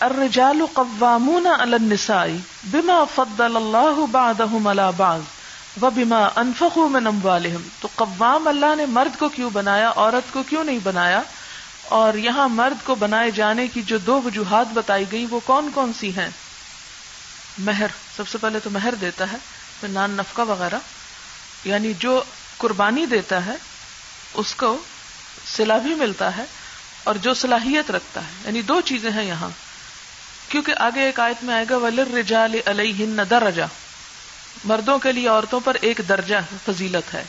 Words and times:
الرجال 0.00 0.66
قوامون 0.74 1.46
على 1.46 1.76
النساء 1.76 2.38
بما 2.64 3.04
فضل 3.04 3.56
الله 3.56 4.06
بعضهم 4.06 4.68
على 4.68 4.92
بعض 4.96 5.20
وبما 5.82 6.18
انفقوا 6.40 6.88
من 6.88 7.06
اموالهم 7.06 7.62
تو 7.80 7.88
قوام 7.94 8.48
اللہ 8.48 8.74
نے 8.76 8.86
مرد 8.86 9.18
کو 9.18 9.28
کیوں 9.28 9.50
بنایا؟ 9.50 9.92
عورت 9.96 10.32
کو 10.32 10.42
کیوں 10.48 10.64
نہیں 10.64 10.78
بنایا؟ 10.82 11.22
اور 11.88 12.14
یہاں 12.14 12.48
مرد 12.48 12.86
کو 12.86 12.94
بنائے 12.94 13.30
جانے 13.30 13.68
کی 13.68 13.82
جو 13.82 13.98
دو 13.98 14.20
وجوہات 14.22 14.66
بتائی 14.72 15.04
گئی 15.12 15.26
وہ 15.30 15.40
کون 15.44 15.70
کون 15.74 15.92
سی 16.00 16.16
ہیں؟ 16.16 16.28
مہر، 17.58 17.86
سب 18.16 18.28
سے 18.28 18.38
پہلے 18.38 18.60
تو 18.60 18.70
مہر 18.70 18.94
دیتا 18.94 19.32
ہے، 19.32 19.36
پھر 19.80 19.88
نان 19.88 20.10
نفقہ 20.10 20.42
وغیرہ 20.42 20.78
یعنی 21.64 21.92
جو 21.98 22.22
قربانی 22.58 23.06
دیتا 23.06 23.46
ہے، 23.46 23.56
اس 24.34 24.54
کو 24.54 24.76
سلا 25.56 25.78
بھی 25.78 25.94
ملتا 25.94 26.36
ہے 26.36 26.44
اور 27.04 27.14
جو 27.14 27.34
صلاحیت 27.34 27.90
رکھتا 27.90 28.20
ہے 28.20 28.42
یعنی 28.44 28.62
دو 28.62 28.80
چیزیں 28.80 29.10
ہیں 29.10 29.24
یہاں۔ 29.24 29.65
کیونکہ 30.48 30.74
آگے 30.76 31.00
ایک 31.00 31.20
آیت 31.20 31.44
میں 31.44 31.54
آئے 31.54 31.64
گا 31.70 31.76
ولر 31.76 32.14
رجال 32.14 32.54
علیہ 32.66 33.06
درجہ 33.30 33.62
مردوں 34.64 34.98
کے 34.98 35.12
لیے 35.12 35.28
عورتوں 35.28 35.60
پر 35.60 35.76
ایک 35.80 36.00
درجہ 36.08 36.34
فضیلت 36.64 37.14
ہے۔ 37.14 37.24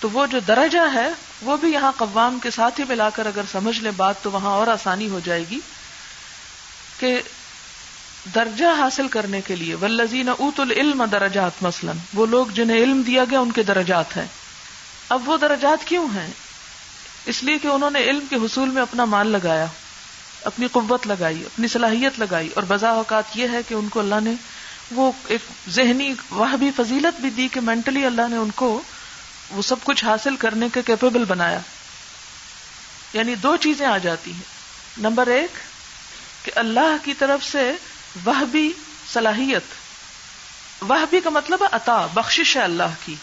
تو 0.00 0.10
وہ 0.10 0.26
جو 0.26 0.40
درجہ 0.40 0.94
ہے، 0.94 1.08
وہ 1.42 1.56
بھی 1.56 1.72
یہاں 1.72 1.92
قوام 1.96 2.38
کے 2.38 2.50
ساتھ 2.50 2.80
ہی 2.80 2.84
ملا 2.88 3.10
کر 3.10 3.26
اگر 3.26 3.40
سمجھ 3.52 3.80
لیں 3.80 3.90
بات، 3.96 4.22
تو 4.22 4.30
وہاں 4.30 4.50
اور 4.50 4.66
آسانی 4.66 5.08
ہو 5.08 5.20
جائے 5.24 5.44
گی 5.50 5.58
کہ 6.98 7.22
درجہ 8.34 8.64
حاصل 8.78 9.08
کرنے 9.08 9.40
کے 9.40 9.56
لیے 9.56 9.74
ولزین 9.74 10.28
اوت 10.28 10.60
العلم 10.60 11.04
درجات 11.04 11.62
مثلاً۔ 11.62 11.96
وہ 12.14 12.26
لوگ 12.26 12.46
جنہیں 12.46 12.78
علم 12.78 13.02
دیا 13.02 13.24
گیا، 13.30 13.40
ان 13.40 13.52
کے 13.52 13.62
درجات 13.62 14.16
ہیں۔ 14.16 14.26
اب 15.08 15.28
وہ 15.28 15.36
درجات 15.36 15.86
کیوں 15.86 16.06
ہیں؟ 16.14 16.30
اس 17.26 17.42
لیے 17.42 17.58
کہ 17.58 17.68
انہوں 17.68 17.90
نے 17.90 18.00
علم 18.00 18.24
کے 18.30 18.36
حصول 18.36 18.68
میں 18.68 18.82
اپنا 18.82 19.04
مال 19.04 19.26
لگایا۔ 19.26 19.66
اپنی 20.44 20.66
قوت 20.66 21.06
لگائی، 21.06 21.44
اپنی 21.44 21.68
صلاحیت 21.68 22.18
لگائی 22.18 22.48
اور 22.54 22.64
بزا 22.68 22.90
اوقات 22.90 23.24
یہ 23.34 23.48
ہے 23.48 23.62
کہ 23.68 23.74
ان 23.74 23.88
کو 23.88 24.00
اللہ 24.00 24.14
نے 24.22 24.32
وہ 24.90 25.12
ایک 25.26 25.40
ذہنی 25.68 26.14
وہ 26.30 26.46
بھی، 26.46 26.70
فضیلت 26.76 27.20
بھی 27.20 27.30
دی 27.30 27.48
کہ 27.48 27.60
مینٹلی 27.60 28.06
اللہ 28.06 28.28
نے 28.30 28.36
ان 28.36 28.50
کو 28.50 28.82
وہ 29.50 29.62
سب 29.62 29.76
کچھ 29.84 30.04
حاصل 30.04 30.36
کرنے 30.36 30.68
کے 30.74 30.82
کیپیبل 30.82 31.24
بنایا۔ 31.24 31.58
یعنی 33.12 33.34
دو 33.34 33.56
چیزیں 33.56 33.86
آ 33.86 33.98
جاتی 33.98 34.32
ہیں۔ 34.32 34.54
نمبر 34.98 35.26
ایک، 35.26 35.50
کہ 36.44 36.52
اللہ 36.54 36.96
کی 37.04 37.14
طرف 37.14 37.44
سے 37.44 37.72
وہ 38.24 38.44
بھی، 38.44 38.72
صلاحیت۔ 39.12 39.62
وہ 40.82 41.06
بھی 41.10 41.20
کا 41.20 41.30
مطلب 41.30 41.62
ہے 41.62 41.68
عطا، 41.72 42.06
بخشش 42.14 42.56
ہے 42.56 42.62
اللہ 42.62 42.90
کی۔ 43.04 43.14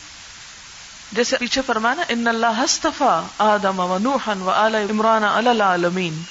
جیسے 1.12 1.38
پیچھے 1.38 1.62
فرمانا 1.66 2.04
ان 2.08 2.28
اللہ 2.28 2.62
ہستفا 2.66 3.22
آدم 3.38 3.80
و 3.80 3.98
نوحن 3.98 4.42
و 4.42 4.50
عمران 4.90 5.24
العالمین 5.24 6.24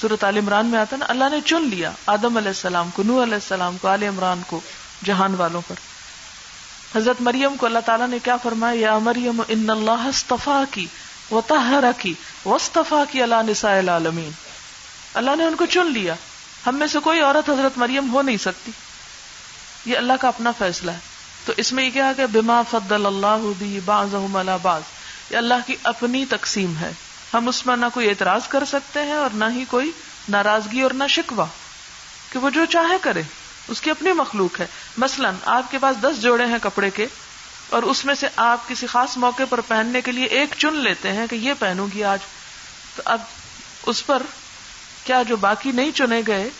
صورت 0.00 0.24
عال 0.24 0.36
عمران 0.36 0.66
میں 0.66 0.78
آتا 0.78 0.96
نا، 0.96 1.04
اللہ 1.08 1.24
نے 1.30 1.40
چن 1.40 1.62
لیا 1.62 1.92
آدم 2.06 2.36
علیہ 2.36 2.48
السلام 2.48 2.90
کو 2.90 3.02
نو 3.02 3.22
علیہ 3.22 3.34
السلام 3.34 3.76
کو، 3.76 3.88
آل 3.88 4.02
عمران 4.02 4.42
کو، 4.46 4.60
جہان 5.04 5.34
والوں 5.34 5.60
پر۔ 5.68 5.74
حضرت 6.96 7.16
مریم 7.20 7.56
کو 7.56 7.66
اللہ 7.66 7.78
تعالیٰ 7.86 8.08
نے 8.08 8.18
کیا 8.24 8.36
فرمایا، 8.36 8.80
یا 8.80 8.98
مریم، 8.98 9.42
ان 9.48 9.70
اللہ 9.70 9.90
استفا 9.90 10.62
کی 10.70 10.86
و 11.30 11.40
تہرا 11.40 11.90
کی 11.98 12.14
وصطفا 12.46 13.04
کی 13.10 13.22
اللہ 13.22 13.34
نساء 13.48 13.78
العالمین۔ 13.78 14.30
اللہ 15.14 15.30
نے 15.36 15.44
ان 15.44 15.54
کو 15.56 15.66
چن 15.66 15.86
لیا۔ 15.86 16.14
ہم 16.66 16.76
میں 16.76 16.86
سے 16.86 16.98
کوئی 16.98 17.20
عورت 17.20 17.50
حضرت 17.50 17.78
مریم 17.78 18.12
ہو 18.12 18.22
نہیں 18.22 18.36
سکتی۔ 18.36 18.72
یہ 19.86 19.96
اللہ 19.96 20.12
کا 20.20 20.28
اپنا 20.28 20.52
فیصلہ 20.58 20.90
ہے۔ 20.90 20.98
تو 21.44 21.52
اس 21.56 21.72
میں 21.72 21.84
یہ 21.84 21.90
کیا 21.90 22.12
کہ 22.16 22.26
بما 22.26 22.62
فضل 22.70 23.06
اللہ 23.06 23.52
بھی 23.58 23.80
باز 23.84 24.14
باز 24.62 24.82
یہ 25.30 25.36
اللہ 25.36 25.54
کی 25.66 25.76
اپنی 25.82 26.24
تقسیم 26.26 26.76
ہے۔ 26.76 26.92
ہم 27.34 27.48
اس 27.48 27.66
میں 27.66 27.76
نہ 27.76 27.86
کوئی 27.94 28.08
اعتراض 28.08 28.48
کر 28.48 28.64
سکتے 28.64 29.02
ہیں 29.02 29.12
اور 29.12 29.30
نہ 29.34 29.44
ہی 29.54 29.64
کوئی 29.64 29.90
ناراضگی 30.28 30.80
اور 30.80 30.90
نہ 30.90 31.04
شکوا 31.08 31.46
کہ 32.32 32.38
وہ 32.38 32.50
جو 32.50 32.64
چاہے 32.64 32.96
کرے۔ 33.00 33.22
اس 33.68 33.80
کی 33.80 33.90
اپنی 33.90 34.12
مخلوق 34.12 34.60
ہے۔ 34.60 34.66
مثلا 34.96 35.30
آپ 35.44 35.70
کے 35.70 35.78
پاس 35.78 36.02
دس 36.02 36.22
جوڑے 36.22 36.46
ہیں 36.46 36.58
کپڑے 36.62 36.90
کے 36.90 37.06
اور 37.70 37.82
اس 37.82 38.04
میں 38.04 38.14
سے 38.14 38.28
آپ 38.36 38.68
کسی 38.68 38.86
خاص 38.86 39.16
موقع 39.16 39.42
پر 39.50 39.60
پہننے 39.60 40.00
کے 40.00 40.12
لیے 40.12 40.24
ایک 40.24 40.54
چن 40.58 40.76
لیتے 40.76 41.12
ہیں 41.12 41.26
کہ 41.26 41.34
یہ 41.34 41.52
پہنوں 41.58 41.86
گی 41.94 42.04
آج۔ 42.04 42.18
تو 42.96 43.02
اب 43.04 43.20
اس 43.86 44.06
پر 44.06 44.22
کیا 45.04 45.22
جو 45.22 45.36
باقی 45.36 45.72
نہیں 45.72 45.90
چنے 45.90 46.22
گئے، 46.26 46.50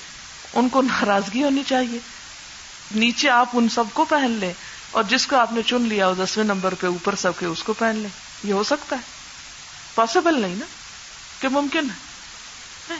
ان 0.52 0.68
کو 0.68 0.82
ناراضگی 0.82 1.42
ہونی 1.42 1.62
چاہیے۔ 1.66 1.98
نیچے 2.94 3.30
آپ 3.30 3.48
ان 3.52 3.68
سب 3.68 3.84
کو 3.92 4.04
پہن 4.04 4.30
لیں 4.30 4.52
اور 4.90 5.02
جس 5.02 5.26
کو 5.26 5.36
آپ 5.36 5.52
نے 5.52 5.62
چن 5.62 5.82
لیا 5.82 6.08
وہ 6.08 6.14
دسویں 6.14 6.44
نمبر 6.44 6.74
پہ 6.74 6.86
اوپر 6.86 7.14
سب 7.14 7.32
کے 7.38 7.46
اس 7.46 7.62
کو 7.62 7.72
پہن 7.72 7.96
لیں۔ 7.96 8.10
یہ 8.44 8.52
ہو 8.52 8.62
سکتا 8.62 8.96
ہے۔ 8.96 9.19
پاسبل 10.00 10.40
نہیں 10.40 10.54
نا 10.54 10.66
کہ 11.40 11.48
ممکن 11.48 11.88
ہے۔ 12.90 12.94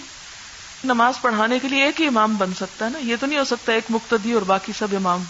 نماز 0.85 1.21
پڑھانے 1.21 1.59
کے 1.59 1.69
لیے 1.69 1.85
ایک 1.85 2.01
ہی 2.01 2.07
امام 2.07 2.37
بن 2.37 2.55
سکتا 2.55 2.85
ہے 2.85 2.91
نا۔ 2.91 2.99
یہ 2.99 3.17
تو 3.21 3.27
نہیں 3.27 3.39
ہو 3.39 3.45
سکتا 3.45 3.73
ایک 3.73 3.85
مقتدی 3.91 4.33
اور 4.33 4.43
باقی 4.43 4.73
سب 4.79 4.89
امام۔ 4.93 5.25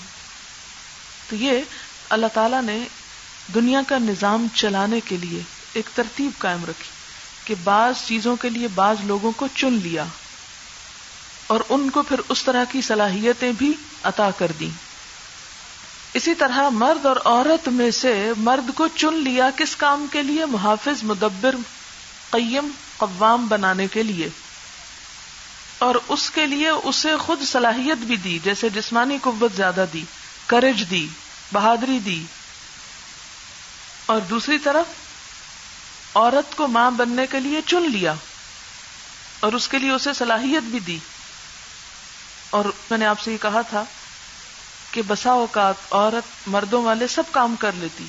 تو 1.28 1.36
یہ 1.36 1.60
اللہ 2.09 2.26
تعالی 2.34 2.56
نے 2.64 2.88
دنیا 3.54 3.80
کا 3.88 3.98
نظام 3.98 4.47
چلانے 4.54 5.00
کے 5.00 5.16
لیے 5.16 5.42
ایک 5.72 5.91
ترتیب 5.94 6.30
قائم 6.38 6.64
رکھی 6.64 6.91
کہ 7.44 7.54
بعض 7.64 7.94
چیزوں 8.06 8.36
کے 8.36 8.48
لیے 8.50 8.69
بعض 8.69 8.97
لوگوں 9.04 9.32
کو 9.32 9.47
چن 9.54 9.72
لیا 9.72 10.04
اور 11.47 11.60
ان 11.69 11.91
کو 11.91 12.03
پھر 12.03 12.20
اس 12.28 12.44
طرح 12.44 12.64
کی 12.64 12.80
صلاحیتیں 12.80 13.53
بھی 13.53 13.72
عطا 14.03 14.30
کر 14.38 14.53
دیں۔ 14.60 14.89
اسی 16.15 16.34
طرح 16.34 16.69
مرد 16.69 17.06
اور 17.06 17.16
عورت 17.25 17.69
میں 17.69 17.91
سے 17.91 18.32
مرد 18.37 18.75
کو 18.75 18.88
چن 18.88 19.15
لیا 19.15 19.50
کس 19.56 19.76
کام 19.76 20.06
کے 20.12 20.22
لیے؟ 20.22 20.44
محافظ، 20.44 21.03
مدبر، 21.03 21.54
قیم، 22.31 22.69
قوام 22.97 23.48
بنانے 23.48 23.88
کے 23.88 24.03
لیے۔ 24.03 24.28
اور 25.78 25.94
اس 26.09 26.31
کے 26.31 26.47
لیے 26.47 26.69
اسے 26.69 27.16
خود 27.16 27.43
صلاحیت 27.43 27.98
بھی 27.98 28.16
دی، 28.16 28.38
جیسے 28.44 28.69
جسمانی 28.69 29.19
قوت 29.22 29.56
زیادہ 29.56 29.84
دی 29.93 30.04
کرج 30.47 30.84
دی، 30.91 31.06
بہادری 31.53 31.98
دی۔ 31.98 32.25
اور 34.06 34.21
دوسری 34.21 34.59
طرف 34.59 34.87
عورت 36.16 36.56
کو 36.56 36.66
ماں 36.66 36.91
بننے 36.91 37.27
کے 37.31 37.41
لیے 37.41 37.60
چن 37.66 37.91
لیا 37.91 38.15
اور 39.41 39.53
اس 39.53 39.69
کے 39.69 39.78
لیے 39.78 39.91
اسے 39.91 40.12
صلاحیت 40.12 40.62
بھی 40.62 40.78
دی۔ 40.78 40.98
اور 42.50 42.65
میں 42.91 42.98
نے 42.98 43.06
آپ 43.06 43.21
سے 43.21 43.32
یہ 43.32 43.42
کہا 43.42 43.60
تھا 43.60 43.84
کہ 44.90 45.02
بسا 45.06 45.30
اوقات 45.30 45.74
عورت 45.90 46.48
مردوں 46.48 46.84
والے 46.84 47.06
سب 47.06 47.22
کام 47.30 47.56
کر 47.56 47.70
لیتی 47.74 48.04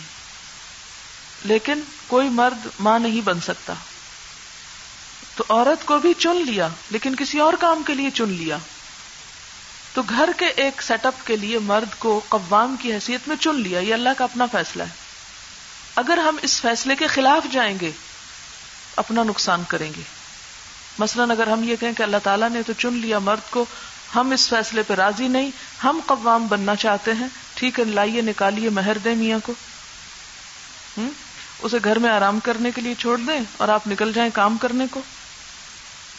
لیکن 1.43 1.79
کوئی 2.07 2.29
مرد 2.29 2.67
ماں 2.79 2.99
نہیں 2.99 3.21
بن 3.21 3.41
سکتا۔ 3.41 3.73
تو 5.35 5.43
عورت 5.49 5.85
کو 5.85 5.99
بھی 5.99 6.13
چن 6.13 6.35
لیا، 6.35 6.67
لیکن 6.89 7.15
کسی 7.15 7.39
اور 7.39 7.53
کام 7.59 7.83
کے 7.83 7.93
لیے 7.93 8.09
چن 8.09 8.29
لیا۔ 8.29 8.57
تو 9.93 10.01
گھر 10.09 10.29
کے 10.37 10.45
ایک 10.45 10.81
سیٹ 10.81 11.05
اپ 11.05 11.13
کے 11.25 11.37
لیے 11.37 11.59
مرد 11.59 11.99
کو 11.99 12.21
قوام 12.29 12.75
کی 12.81 12.93
حیثیت 12.93 13.27
میں 13.27 13.35
چن 13.35 13.55
لیا، 13.55 13.79
یہ 13.79 13.93
اللہ 13.93 14.09
کا 14.17 14.23
اپنا 14.23 14.45
فیصلہ 14.51 14.83
ہے۔ 14.83 14.93
اگر 15.95 16.17
ہم 16.17 16.37
اس 16.41 16.61
فیصلے 16.61 16.95
کے 16.95 17.07
خلاف 17.07 17.53
جائیں 17.53 17.77
گے، 17.81 17.91
اپنا 18.95 19.23
نقصان 19.23 19.63
کریں 19.67 19.91
گے۔ 19.97 20.01
مثلا 20.99 21.23
اگر 21.23 21.47
ہم 21.47 21.63
یہ 21.63 21.75
کہیں 21.79 21.93
کہ 21.93 22.03
اللہ 22.03 22.17
تعالیٰ 22.23 22.49
نے 22.49 22.63
تو 22.63 22.73
چن 22.73 22.93
لیا 22.93 23.19
مرد 23.19 23.51
کو 23.51 23.65
ہم 24.15 24.31
اس 24.31 24.49
فیصلے 24.49 24.83
پہ 24.83 24.93
راضی 24.93 25.27
نہیں، 25.27 25.51
ہم 25.83 25.99
قوام 26.05 26.47
بننا 26.47 26.75
چاہتے 26.75 27.13
ہیں۔ 27.13 27.27
ٹھیک 27.53 27.79
ہے، 27.79 27.85
لائیے، 27.85 28.21
نکالیے 28.21 28.69
مہر 28.69 28.97
دیں 28.97 29.15
میاں 29.15 29.39
کو۔ 29.43 29.53
اسے 31.59 31.77
گھر 31.83 31.99
میں 31.99 32.09
آرام 32.09 32.39
کرنے 32.39 32.71
کے 32.75 32.81
لیے 32.81 32.95
چھوڑ 32.95 33.17
دیں 33.17 33.39
اور 33.57 33.67
آپ 33.67 33.87
نکل 33.87 34.11
جائیں 34.13 34.31
کام 34.33 34.57
کرنے 34.57 34.85
کو۔ 34.91 35.01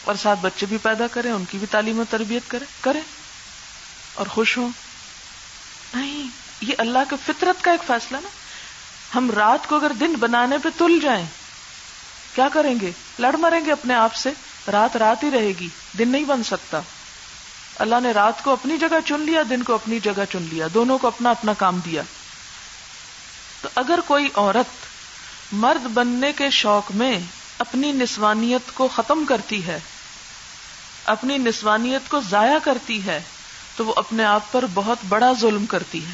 اور 0.05 0.15
ساتھ 0.23 0.39
بچے 0.43 0.67
بھی 0.67 0.77
پیدا 0.79 1.07
کریں، 1.07 1.33
ان 1.33 1.45
کی 1.51 1.59
بھی 1.59 1.67
تعلیم 1.71 1.99
و 1.99 2.05
تربیت 2.11 2.43
کریں 2.49 2.67
کریں۔ 2.81 3.01
اور 4.15 4.27
خوش 4.27 4.59
ہوں۔ 4.59 4.69
نہیں، 5.95 6.29
یہ 6.61 6.75
اللہ 6.79 6.99
کے 7.11 7.17
فطرت 7.27 7.65
کا 7.65 7.71
ایک 7.71 7.87
فیصلہ 7.87 8.17
نا۔ 8.17 8.29
ہم 9.15 9.31
رات 9.31 9.69
کو 9.69 9.77
اگر 9.77 9.93
دن 10.01 10.13
بنانے 10.13 10.59
پہ 10.59 10.69
تل 10.79 10.99
جائیں، 11.03 11.27
کیا 12.35 12.49
کریں 12.53 12.75
گے؟ 12.81 12.91
لڑ 13.19 13.37
مریں 13.37 13.65
گے 13.67 13.73
اپنے 13.73 13.95
آپ 13.95 14.15
سے۔ 14.15 14.31
رات 14.73 14.97
رات 14.97 15.23
ہی 15.23 15.31
رہے 15.31 15.53
گی، 15.61 15.69
دن 15.99 16.09
نہیں 16.09 16.25
بن 16.25 16.43
سکتا۔ 16.43 16.81
اللہ 17.83 18.01
نے 18.03 18.11
رات 18.11 18.45
کو 18.45 18.53
اپنی 18.53 18.79
جگہ 18.79 19.07
چن 19.07 19.21
لیا، 19.21 19.43
دن 19.51 19.63
کو 19.63 19.75
اپنی 19.75 20.01
جگہ 20.01 20.25
چن 20.33 20.49
لیا، 20.53 20.67
دونوں 20.75 20.99
کو 20.99 21.07
اپنا 21.07 21.31
اپنا 21.31 21.53
کام 21.53 21.81
دیا۔ 21.85 22.03
تو 23.61 23.69
اگر 23.75 23.99
کوئی 24.07 24.29
عورت 24.35 24.87
مرد 25.53 25.87
بننے 25.87 26.33
کے 26.33 26.51
شوق 26.51 26.91
میں 26.91 27.19
اپنی 27.59 27.93
نسوانیت 27.93 28.75
کو 28.75 28.89
ختم 28.95 29.25
کرتی 29.29 29.67
ہے، 29.67 29.79
اپنی 31.05 31.39
نسوانیت 31.39 32.11
کو 32.11 32.21
ضائع 32.31 32.59
کرتی 32.63 33.07
ہے، 33.07 33.21
تو 33.77 33.85
وہ 33.85 33.95
اپنے 33.97 34.25
آپ 34.25 34.53
پر 34.53 34.65
بہت 34.75 34.99
بڑا 35.09 35.33
ظلم 35.41 35.67
کرتی 35.67 36.07
ہے۔ 36.07 36.13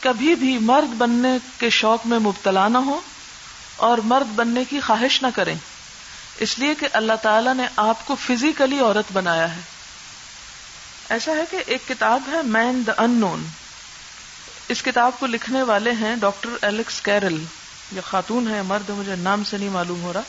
کبھی 0.00 0.34
بھی 0.34 0.58
مرد 0.58 0.94
بننے 0.94 1.38
کے 1.58 1.70
شوق 1.70 2.06
میں 2.06 2.18
مبتلا 2.18 2.68
نہ 2.68 2.78
ہو 2.78 3.00
اور 3.76 3.98
مرد 3.98 4.32
بننے 4.34 4.64
کی 4.64 4.80
خواہش 4.80 5.22
نہ 5.22 5.28
کریں۔ 5.34 5.54
اس 6.38 6.58
لیے 6.58 6.74
کہ 6.74 6.88
اللہ 6.92 7.12
تعالی 7.22 7.50
نے 7.56 7.66
آپ 7.76 8.06
کو 8.06 8.14
فزیکلی 8.14 8.78
عورت 8.78 9.12
بنایا 9.12 9.56
ہے۔ 9.56 9.75
ایسا 11.08 11.32
ہے 11.32 11.44
کہ 11.50 11.62
ایک 11.66 11.88
کتاب 11.88 12.22
ہے 12.28 12.42
مین 12.44 12.82
دا 12.86 12.92
ان 12.98 13.10
نون 13.10 13.46
اس 14.68 14.82
کتاب 14.82 15.12
کو 15.18 15.26
لکھنے 15.26 15.62
والے 15.62 15.92
ہیں 15.92 16.16
ڈاکٹر 16.16 16.48
ایلیکس 16.62 17.00
کیرل۔ 17.00 17.44
یہ 17.92 18.00
خاتون 18.00 18.54
ہے، 18.54 18.62
مرد، 18.62 18.90
مجھے 18.90 19.16
نام 19.16 19.44
سے 19.44 19.58
نہیں 19.58 19.68
معلوم 19.68 20.02
ہو 20.02 20.12
رہا۔ 20.12 20.20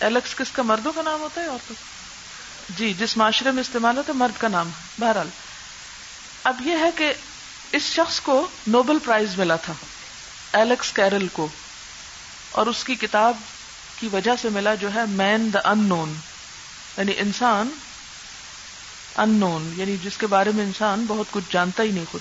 ایلیکس 0.00 0.34
کس 0.34 0.50
کا، 0.52 0.62
مردوں 0.62 0.92
کا 0.92 1.02
نام 1.02 1.20
ہوتا 1.20 1.40
ہے 1.40 1.48
عورتوں 1.48 1.76
جی 2.78 2.94
جس 2.98 3.16
معاشرے 3.16 3.50
میں 3.50 3.60
استعمال 3.60 3.96
ہوتا 3.96 4.12
ہے، 4.12 4.18
مرد 4.18 4.40
کا 4.40 4.48
نام۔ 4.48 4.70
بہرحال، 4.98 5.28
اب 6.44 6.66
یہ 6.66 6.72
ہے 6.72 6.90
کہ 6.96 7.12
اس 7.72 7.82
شخص 7.82 8.20
کو 8.20 8.48
نوبل 8.66 8.98
پرائز 9.04 9.38
ملا 9.38 9.56
تھا 9.56 9.72
ایلیکس 10.52 10.92
کیرل 10.92 11.28
کو۔ 11.32 11.48
اور 12.50 12.66
اس 12.66 12.84
کی 12.84 12.94
کتاب 12.94 13.36
کی 13.96 14.08
وجہ 14.12 14.30
سے 14.42 14.48
ملا 14.48 14.74
جو 14.74 14.94
ہے 14.94 15.00
مین 15.08 15.52
دا 15.54 15.58
ان 15.64 15.78
نون 15.78 16.14
یعنی 16.96 17.12
انسان 17.16 17.68
ان 19.16 19.30
نون 19.30 19.72
یعنی 19.76 19.96
جس 20.02 20.16
کے 20.16 20.26
بارے 20.26 20.50
میں 20.54 20.64
انسان 20.64 21.04
بہت 21.08 21.26
کچھ 21.30 21.44
جانتا 21.50 21.82
ہی 21.82 21.90
نہیں 21.90 22.04
خود۔ 22.10 22.20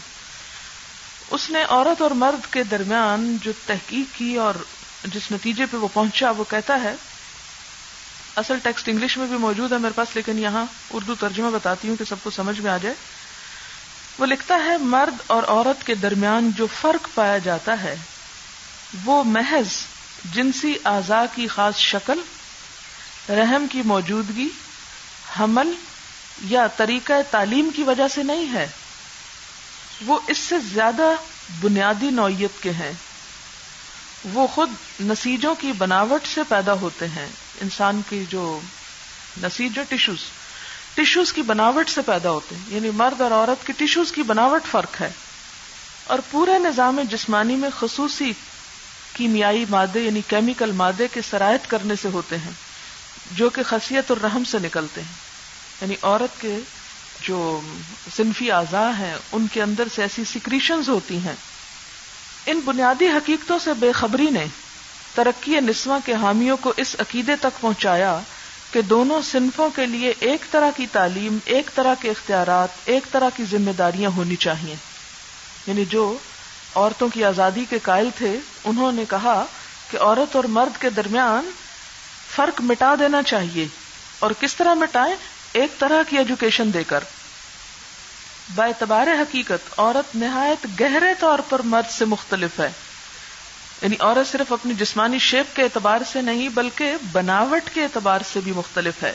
اس 1.32 1.50
نے 1.50 1.64
عورت 1.70 2.02
اور 2.02 2.12
مرد 2.12 2.54
کے 2.54 2.64
درمیان 2.64 3.38
جو 3.42 3.52
تحقیق 3.66 4.18
کی 4.18 4.36
اور 4.36 4.54
جس 5.04 5.32
نتیجے 5.32 5.66
پہ 5.72 5.78
وہ 5.78 5.88
پہنچا، 5.94 6.32
وہ 6.32 6.44
کہتا 6.50 6.82
ہے، 6.82 6.96
اصل 8.36 8.60
ٹیکسٹ 8.64 8.90
انگلش 8.90 9.18
میں 9.18 9.28
بھی 9.28 9.38
موجود 9.38 9.72
ہے 9.72 9.78
میرے 9.78 9.94
پاس، 9.96 10.08
لیکن 10.16 10.40
یہاں 10.40 10.66
اردو 10.92 11.16
ترجمہ 11.16 11.50
بتاتی 11.50 11.90
ہوں 11.90 11.96
کہ 11.96 12.06
سب 12.06 12.16
کو 12.24 12.30
سمجھ 12.30 12.60
میں 12.60 12.72
آ 12.72 12.78
جائے۔ 12.78 12.96
وہ 14.20 14.26
لکھتا 14.26 14.56
ہے، 14.66 14.78
مرد 14.78 15.22
اور 15.28 15.44
عورت 15.48 15.86
کے 15.86 15.96
درمیان 15.96 16.52
جو 16.58 16.68
فرق 16.82 17.08
پایا 17.14 17.38
جاتا 17.38 17.84
ہے، 17.84 17.96
وہ 19.06 19.24
محض 19.24 19.68
جنسی 20.34 20.74
اعضاء 20.86 21.24
کی 21.36 21.48
خاص 21.48 21.78
شکل، 21.78 22.20
رحم 23.30 23.66
کی 23.72 23.82
موجودگی، 23.86 24.48
حمل 25.40 25.72
یا 26.44 26.68
طریقہ 26.68 27.14
تعلیم 27.32 27.70
کی 27.76 27.84
وجہ 27.84 28.08
سے 28.08 28.24
نہیں 28.24 28.54
ہے، 28.54 28.68
وہ 30.06 30.20
اس 30.28 30.38
سے 30.38 30.56
زیادہ 30.74 31.14
بنیادی 31.62 32.10
نوعیت 32.10 32.64
کے 32.64 32.72
ہیں۔ 32.72 32.92
وہ 34.34 34.48
خود 34.48 34.72
نسیجوں 35.06 35.56
کی 35.56 35.72
بناوٹ 35.72 36.28
سے 36.28 36.42
پیدا 36.50 36.74
ہوتے 36.74 37.08
ہیں۔ 37.08 37.28
انسان 37.62 38.02
کی 38.10 38.26
جو 38.30 38.60
نسیج 39.44 39.80
ٹیشوز 39.90 40.18
ٹیشوز 40.94 41.34
کی 41.34 41.42
بناوٹ 41.42 41.90
سے 41.90 42.02
پیدا 42.02 42.30
ہوتے 42.30 42.56
ہیں۔ 42.56 42.76
یعنی 42.76 42.90
مرد 42.90 43.22
اور 43.22 43.32
عورت 43.32 43.68
کی 43.68 43.74
ٹیشوز 43.74 44.12
کی 44.12 44.24
بناوٹ 44.24 44.64
فرق 44.72 45.02
ہے۔ 45.02 45.12
اور 46.04 46.20
پورے 46.32 46.60
نظام 46.60 47.00
جسمانی 47.10 47.56
میں 47.56 47.70
خصوصی 47.80 48.34
کیمیائی 49.14 49.66
مادے 49.70 50.00
یعنی 50.00 50.22
کیمیکل 50.28 50.72
مادے 50.72 51.08
کے 51.14 51.22
سرایت 51.30 51.70
کرنے 51.70 51.94
سے 52.02 52.10
ہوتے 52.14 52.38
ہیں، 52.38 52.52
جو 53.32 53.50
کہ 53.50 53.64
خصیت 53.64 54.12
اور 54.12 54.18
رحم 54.24 54.44
سے 54.44 54.60
نکلتے 54.60 55.02
ہیں۔ 55.02 55.25
یعنی 55.82 55.96
عورت 56.02 56.42
کے 56.42 56.58
جو 57.22 57.62
صنفی 58.16 58.52
اعضاء 58.52 58.90
ہیں، 59.00 59.16
ان 59.32 59.48
کے 59.54 59.62
اندر 59.62 59.84
سے 59.96 60.02
ایسی 60.02 60.24
سیکریشنز 60.24 60.90
ہوتی 60.90 61.18
ہیں۔ 61.18 61.34
ان 62.46 62.60
بنیادی 62.66 63.08
حقیقتوں 63.08 63.60
سے 63.64 63.74
بے 63.74 63.92
خبری 63.92 64.30
نے 64.30 64.46
ترقی 65.16 65.60
نسواں 65.60 66.00
کے 66.06 66.14
حامیوں 66.14 66.58
کو 66.58 66.74
اس 66.78 66.96
عقیدے 67.00 67.36
تک 67.36 67.62
پہنچایا 67.62 68.20
کہ 68.72 68.82
دونوں 68.82 69.22
صنفوں 69.22 69.70
کے 69.70 69.86
لیے 69.86 70.14
ایک 70.20 70.52
طرح 70.52 70.70
کی 70.76 70.88
تعلیم، 70.92 71.38
ایک 71.46 71.72
طرح 71.76 71.94
کے 72.00 72.10
اختیارات، 72.10 72.70
ایک 72.86 73.12
طرح 73.12 73.30
کی 73.36 73.44
ذمہ 73.52 73.72
داریاں 73.72 74.10
ہونی 74.10 74.36
چاہیے۔ 74.36 74.76
یعنی 75.68 75.86
جو 75.86 76.18
عورتوں 76.76 77.10
کی 77.14 77.24
آزادی 77.24 77.66
کے 77.70 77.80
قائل 77.84 78.10
تھے، 78.18 78.40
انہوں 78.64 78.92
نے 78.92 79.04
کہا 79.10 79.46
کہ 79.92 79.98
عورت 79.98 80.36
اور 80.36 80.44
مرد 80.44 80.82
کے 80.82 80.90
درمیان 80.90 81.50
فرق 82.36 82.62
مٹا 82.62 82.96
دینا 83.00 83.24
چاہیے۔ 83.24 83.68
اور 84.20 84.32
کس 84.40 84.56
طرح 84.56 84.74
مٹائیں؟ 84.74 85.16
ایک 85.56 85.80
طرح 85.80 86.04
کی 86.10 86.18
ایجوکیشن 86.18 86.74
دے 86.74 86.84
کر 86.84 87.04
اعتبار 88.58 89.08
حقیقت، 89.08 89.80
عورت 89.80 90.16
نہایت 90.16 90.82
گہرے 90.82 91.14
طور 91.20 91.40
پر 91.50 91.60
مرد 91.60 91.92
سے 91.92 92.06
مختلف 92.06 92.60
ہے۔ 92.60 92.72
یعنی 93.82 93.96
عورت 94.00 94.32
صرف 94.32 94.54
اپنی 94.54 94.74
جسمانی 94.74 95.20
شیپ 95.20 95.56
کے 95.56 95.64
اعتبار 95.64 96.02
سے 96.12 96.22
نہیں، 96.22 96.50
بلکہ 96.50 96.94
بناوٹ 97.12 97.70
کے 97.74 97.84
اعتبار 97.84 98.22
سے 98.34 98.40
بھی 98.44 98.52
مختلف 98.56 99.04
ہے۔ 99.04 99.14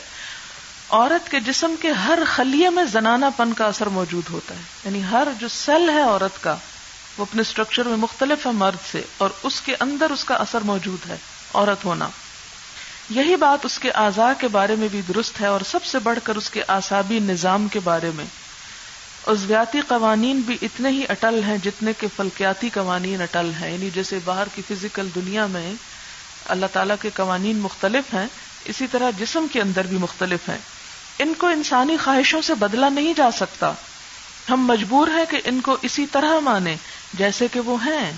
عورت 0.89 1.31
کے 1.31 1.39
جسم 1.39 1.75
کے 1.81 1.91
ہر 1.91 2.19
خلیے 2.27 2.69
میں 2.69 2.83
زنانہ 2.83 3.25
پن 3.37 3.53
کا 3.53 3.65
اثر 3.65 3.87
موجود 3.87 4.23
ہوتا 4.31 4.55
ہے۔ 4.55 4.61
یعنی 4.85 5.01
ہر 5.11 5.27
جو 5.39 5.47
سیل 5.47 5.89
ہے 5.89 6.01
عورت 6.01 6.43
کا، 6.43 6.55
وہ 7.17 7.25
اپنے 7.29 7.41
اسٹرکچر 7.41 7.85
میں 7.85 7.97
مختلف 7.97 8.45
ہے 8.45 8.51
مرد 8.51 8.91
سے، 8.91 9.01
اور 9.17 9.29
اس 9.43 9.61
کے 9.61 9.75
اندر 9.79 10.09
اس 10.09 10.23
کا 10.23 10.35
اثر 10.35 10.59
موجود 10.61 11.09
ہے، 11.09 11.15
عورت 11.53 11.85
ہونا۔ 11.85 12.07
یہی 13.11 13.35
بات 13.35 13.65
اس 13.65 13.79
کے 13.79 13.91
اعضاء 13.91 14.31
کے 14.39 14.47
بارے 14.47 14.75
میں 14.75 14.87
بھی 14.91 15.01
درست 15.07 15.41
ہے 15.41 15.45
اور 15.45 15.61
سب 15.61 15.83
سے 15.83 15.99
بڑھ 15.99 16.19
کر 16.23 16.35
اس 16.35 16.49
کے 16.49 16.63
آسابی 16.67 17.19
نظام 17.19 17.67
کے 17.67 17.79
بارے 17.79 18.11
میں۔ 18.15 18.25
عزویاتی 19.27 19.81
قوانین 19.87 20.39
بھی 20.39 20.57
اتنے 20.61 20.89
ہی 20.89 21.03
اٹل 21.09 21.41
ہیں 21.43 21.57
جتنے 21.57 21.91
کے 21.99 22.07
فلکیاتی 22.15 22.69
قوانین 22.73 23.21
اٹل 23.21 23.51
ہیں۔ 23.61 23.71
یعنی 23.71 23.89
جیسے 23.89 24.19
باہر 24.25 24.47
کی 24.55 24.61
فزیکل 24.67 25.07
دنیا 25.15 25.45
میں 25.45 25.73
اللہ 26.45 26.65
تعالیٰ 26.73 26.95
کے 27.01 27.09
قوانین 27.13 27.57
مختلف 27.57 28.13
ہیں، 28.13 28.27
اسی 28.65 28.87
طرح 28.91 29.09
جسم 29.19 29.45
کے 29.51 29.61
اندر 29.61 29.87
بھی 29.87 29.97
مختلف 29.97 30.49
ہیں۔ 30.49 30.57
ان 31.19 31.33
کو 31.37 31.47
انسانی 31.47 31.97
خواہشوں 31.97 32.41
سے 32.41 32.53
بدلا 32.53 32.89
نہیں 32.89 33.13
جا 33.17 33.31
سکتا۔ 33.31 33.73
ہم 34.49 34.65
مجبور 34.65 35.07
ہیں 35.07 35.25
کہ 35.29 35.41
ان 35.43 35.61
کو 35.61 35.77
اسی 35.81 36.05
طرح 36.11 36.39
مانیں 36.39 36.75
جیسے 37.13 37.47
کہ 37.51 37.59
وہ 37.59 37.85
ہیں۔ 37.85 38.11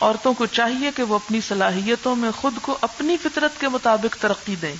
عورتوں 0.00 0.34
کو 0.34 0.46
چاہیے 0.46 0.90
کہ 0.96 1.02
وہ 1.02 1.14
اپنی 1.14 1.40
صلاحیتوں 1.40 2.16
میں 2.16 2.30
خود 2.30 2.54
کو 2.62 2.78
اپنی 2.80 3.16
فطرت 3.22 3.60
کے 3.60 3.68
مطابق 3.68 4.16
ترقی 4.16 4.56
دیں۔ 4.56 4.74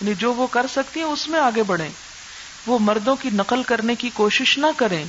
یعنی 0.00 0.14
جو 0.14 0.34
وہ 0.34 0.46
کر 0.46 0.66
سکتی 0.72 1.00
ہیں، 1.00 1.06
اس 1.06 1.28
میں 1.28 1.40
آگے 1.40 1.62
بڑھیں۔ 1.62 1.88
وہ 2.66 2.78
مردوں 2.78 3.16
کی 3.16 3.30
نقل 3.30 3.62
کرنے 3.62 3.94
کی 3.94 4.10
کوشش 4.14 4.58
نہ 4.58 4.66
کریں۔ 4.76 5.04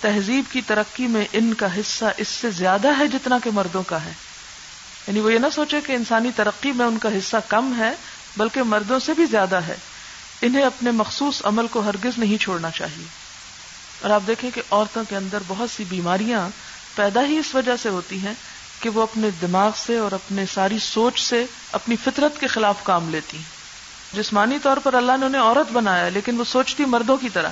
تہذیب 0.00 0.44
کی 0.52 0.60
ترقی 0.60 1.06
میں 1.06 1.26
ان 1.32 1.54
کا 1.54 1.80
حصہ 1.80 2.04
اس 2.16 2.28
سے 2.28 2.50
زیادہ 2.50 2.98
ہے 2.98 3.06
جتنا 3.06 3.38
کہ 3.44 3.50
مردوں 3.50 3.82
کا 3.82 4.04
ہے۔ 4.04 4.12
یعنی 5.06 5.20
وہ 5.20 5.32
یہ 5.32 5.38
نہ 5.38 5.46
سوچے 5.54 5.80
کہ 5.80 5.92
انسانی 5.92 6.30
ترقی 6.36 6.72
میں 6.72 6.86
ان 6.86 6.98
کا 6.98 7.08
حصہ 7.18 7.36
کم 7.48 7.74
ہے، 7.78 7.94
بلکہ 8.36 8.62
مردوں 8.62 8.98
سے 8.98 9.14
بھی 9.14 9.24
زیادہ 9.24 9.56
ہے۔ 9.56 9.76
انہیں 10.42 10.62
اپنے 10.62 10.90
مخصوص 10.90 11.42
عمل 11.44 11.66
کو 11.66 11.80
ہرگز 11.80 12.18
نہیں 12.18 12.42
چھوڑنا 12.42 12.70
چاہیے۔ 12.70 13.04
اور 14.02 14.10
آپ 14.10 14.22
دیکھیں 14.26 14.50
کہ 14.54 14.62
عورتوں 14.70 15.04
کے 15.08 15.16
اندر 15.16 15.38
بہت 15.46 15.70
سی 15.70 15.84
بیماریاں 15.88 16.48
پیدا 16.94 17.24
ہی 17.24 17.38
اس 17.38 17.54
وجہ 17.54 17.76
سے 17.76 17.88
ہوتی 17.88 18.18
ہیں 18.18 18.34
کہ 18.80 18.88
وہ 18.88 19.02
اپنے 19.02 19.30
دماغ 19.42 19.70
سے 19.76 19.98
اور 19.98 20.12
اپنے 20.12 20.44
ساری 20.54 20.78
سوچ 20.78 21.20
سے 21.20 21.46
اپنی 21.72 21.96
فطرت 22.04 22.40
کے 22.40 22.46
خلاف 22.46 22.76
کام 22.82 23.10
لیتی 23.10 23.36
ہیں۔ 23.36 23.58
جسمانی 24.12 24.58
طور 24.62 24.76
پر 24.76 24.94
اللہ 24.94 25.12
نے 25.20 25.26
انہیں 25.26 25.42
عورت 25.42 25.72
بنایا 25.72 26.08
لیکن 26.08 26.38
وہ 26.38 26.44
سوچتی 26.44 26.84
مردوں 26.84 27.16
کی 27.16 27.28
طرح۔ 27.28 27.50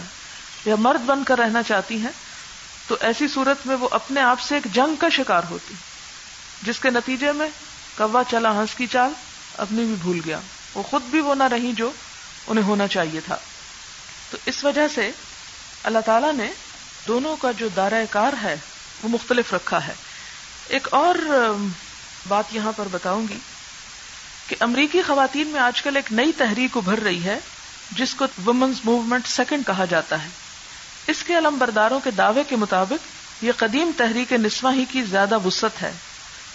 یا 0.64 0.74
مرد 0.78 1.00
بن 1.06 1.24
کر 1.24 1.38
رہنا 1.38 1.62
چاہتی 1.62 1.98
ہیں، 1.98 2.10
تو 2.86 2.96
ایسی 3.00 3.28
صورت 3.28 3.66
میں 3.66 3.76
وہ 3.76 3.88
اپنے 3.92 4.20
آپ 4.20 4.40
سے 4.40 4.54
ایک 4.54 4.74
جنگ 4.74 4.94
کا 4.94 5.08
شکار 5.08 5.42
ہوتی 5.50 5.74
جس 6.62 6.78
کے 6.78 6.90
نتیجے 6.90 7.32
میں 7.32 7.48
کوا 7.96 8.22
چلا 8.30 8.52
ہنس 8.52 8.74
کی 8.74 8.86
چال، 8.86 9.10
اپنی 9.56 9.84
بھی 9.84 9.94
بھول 9.94 10.20
گیا۔ 10.24 10.40
وہ 10.74 10.82
خود 10.82 11.02
بھی 11.02 11.20
وہ 11.20 11.34
نہ 11.34 11.42
رہی 11.42 11.72
جو 11.72 11.90
انہیں 12.46 12.64
ہونا 12.64 12.86
چاہیے 12.86 13.20
تھا۔ 13.20 13.36
تو 14.30 14.38
اس 14.46 14.64
وجہ 14.64 14.88
سے 14.94 15.10
اللہ 15.82 15.98
تعالی 16.06 16.26
نے 16.36 16.52
دونوں 17.08 17.36
کا 17.36 17.52
جو 17.52 17.68
دائرہ 17.76 18.04
کار 18.10 18.32
ہے، 18.42 18.56
وہ 19.02 19.08
مختلف 19.08 19.54
رکھا 19.54 19.86
ہے۔ 19.86 19.94
ایک 20.68 20.88
اور 20.90 21.14
بات 22.28 22.44
یہاں 22.52 22.72
پر 22.76 22.88
بتاؤں 22.90 23.26
گی 23.28 23.38
کہ 24.46 24.56
امریکی 24.60 25.02
خواتین 25.02 25.46
میں 25.46 25.60
آج 25.60 25.82
کل 25.82 25.96
ایک 25.96 26.12
نئی 26.12 26.32
تحریک 26.32 26.76
ابھر 26.76 26.98
رہی 26.98 27.24
ہے، 27.24 27.38
جس 27.90 28.14
کو 28.14 28.24
وومنز 28.46 28.76
موومنٹ 28.84 29.26
سیکنڈ 29.26 29.66
کہا 29.66 29.84
جاتا 29.84 30.22
ہے۔ 30.22 30.28
اس 31.06 31.22
کے 31.22 31.38
علم 31.38 31.58
برداروں 31.58 32.00
کے 32.00 32.10
دعوے 32.10 32.42
کے 32.48 32.56
مطابق 32.56 33.16
یہ 33.44 33.52
قدیم 33.56 33.90
تحریک 33.96 34.32
نسواں 34.32 34.72
ہی 34.72 34.84
کی 34.84 35.02
زیادہ 35.02 35.38
وسط 35.38 35.82
ہے۔ 35.82 35.92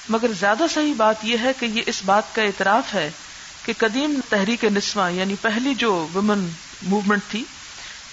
مگر 0.10 0.28
زیادہ 0.40 0.64
صحیح 0.74 0.94
بات 0.98 1.16
یہ 1.24 1.38
ہے 1.38 1.52
کہ 1.60 1.66
یہ 1.66 1.82
اس 1.86 2.02
بات 2.06 2.36
کا 2.36 2.42
اعتراف 2.42 2.94
ہے 2.94 3.12
کہ 3.66 3.74
قدیم 3.78 4.20
تحریک 4.30 4.66
نسواں 4.66 5.12
یعنی 5.12 5.36
پہلی 5.42 5.74
جو 5.74 6.08
وومن 6.16 6.50
موومنٹ 6.84 7.22
تھی، 7.30 7.44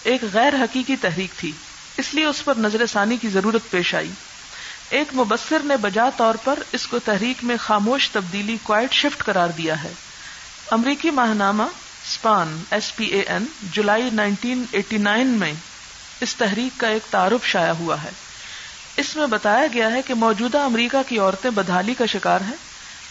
ایک 0.02 0.20
غیر 0.32 0.54
حقیقی 0.54 0.96
تحریک 0.96 1.30
تھی۔ 1.38 1.52
اس 1.96 2.14
لیے 2.14 2.24
اس 2.24 2.44
پر 2.44 2.54
نظر 2.54 2.86
ثانی 2.86 3.16
کی 3.16 3.28
ضرورت 3.28 3.70
پیش 3.70 3.94
آئی۔ 3.94 4.10
ایک 4.90 5.14
مبصر 5.14 5.58
نے 5.64 5.76
بجا 5.76 6.10
طور 6.16 6.34
پر 6.44 6.58
اس 6.72 6.86
کو 6.86 6.98
تحریک 6.98 7.44
میں 7.44 7.56
خاموش 7.60 8.10
تبدیلی 8.10 8.56
کوائٹ 8.62 8.92
شفٹ 8.92 9.24
قرار 9.24 9.48
دیا 9.48 9.82
ہے۔ 9.82 9.92
امریکی 10.70 11.10
ماہنامہ 11.10 11.62
SPAN 11.62 12.62
S 12.70 12.96
P 12.96 13.04
A 13.04 13.20
N 13.20 13.46
July 13.62 14.10
nineteen 14.12 14.64
eighty 14.72 14.98
nine 14.98 15.26
میں 15.26 15.52
اس 16.20 16.36
تحریک 16.36 16.80
کا 16.80 16.88
ایک 16.88 17.02
تعارف 17.10 17.46
شائع 17.46 17.72
ہوا 17.72 18.02
ہے۔ 18.02 18.10
اس 18.96 19.16
میں 19.16 19.26
بتایا 19.26 19.66
گیا 19.72 19.92
ہے 19.92 20.02
کہ 20.02 20.14
موجودہ 20.14 20.58
امریکہ 20.58 20.98
کی 21.08 21.18
عورتیں 21.18 21.50
بدحالی 21.50 21.94
کا 21.94 22.06
شکار 22.06 22.40
ہیں۔ 22.40 22.56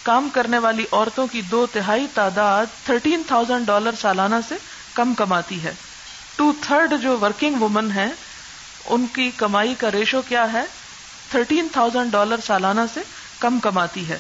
کام 0.04 0.30
کرنے 0.34 0.58
والی 0.58 0.86
عورتوں 0.92 1.28
کی 1.28 1.42
دو 1.42 1.66
تہائی 1.66 2.08
تعداد 2.14 2.66
تھرٹین 2.86 3.22
تھاؤزینڈ 3.28 3.68
ڈالر 3.68 3.92
سالانہ 4.02 4.36
سے 4.48 4.56
کم 4.94 5.14
کماتی 5.14 5.64
ہے۔ 5.64 5.74
ٹو 6.36 6.54
تھرڈ 6.62 6.94
جو 7.02 7.20
ورکنگ 7.20 7.56
وومن 7.56 7.92
ہیں، 7.92 8.10
ان 8.86 9.06
کی 9.14 9.32
کمائی 9.38 9.76
کا 9.76 9.92
ریشو 9.92 10.22
کیا 10.28 10.54
ہے؟ 10.54 10.64
تھرٹین 11.32 11.68
تھاؤزینڈ 11.72 12.12
ڈالر 12.12 12.36
سالانہ 12.46 12.82
سے 12.94 13.00
کم 13.40 13.60
کماتی 13.60 14.10
ہے، 14.10 14.20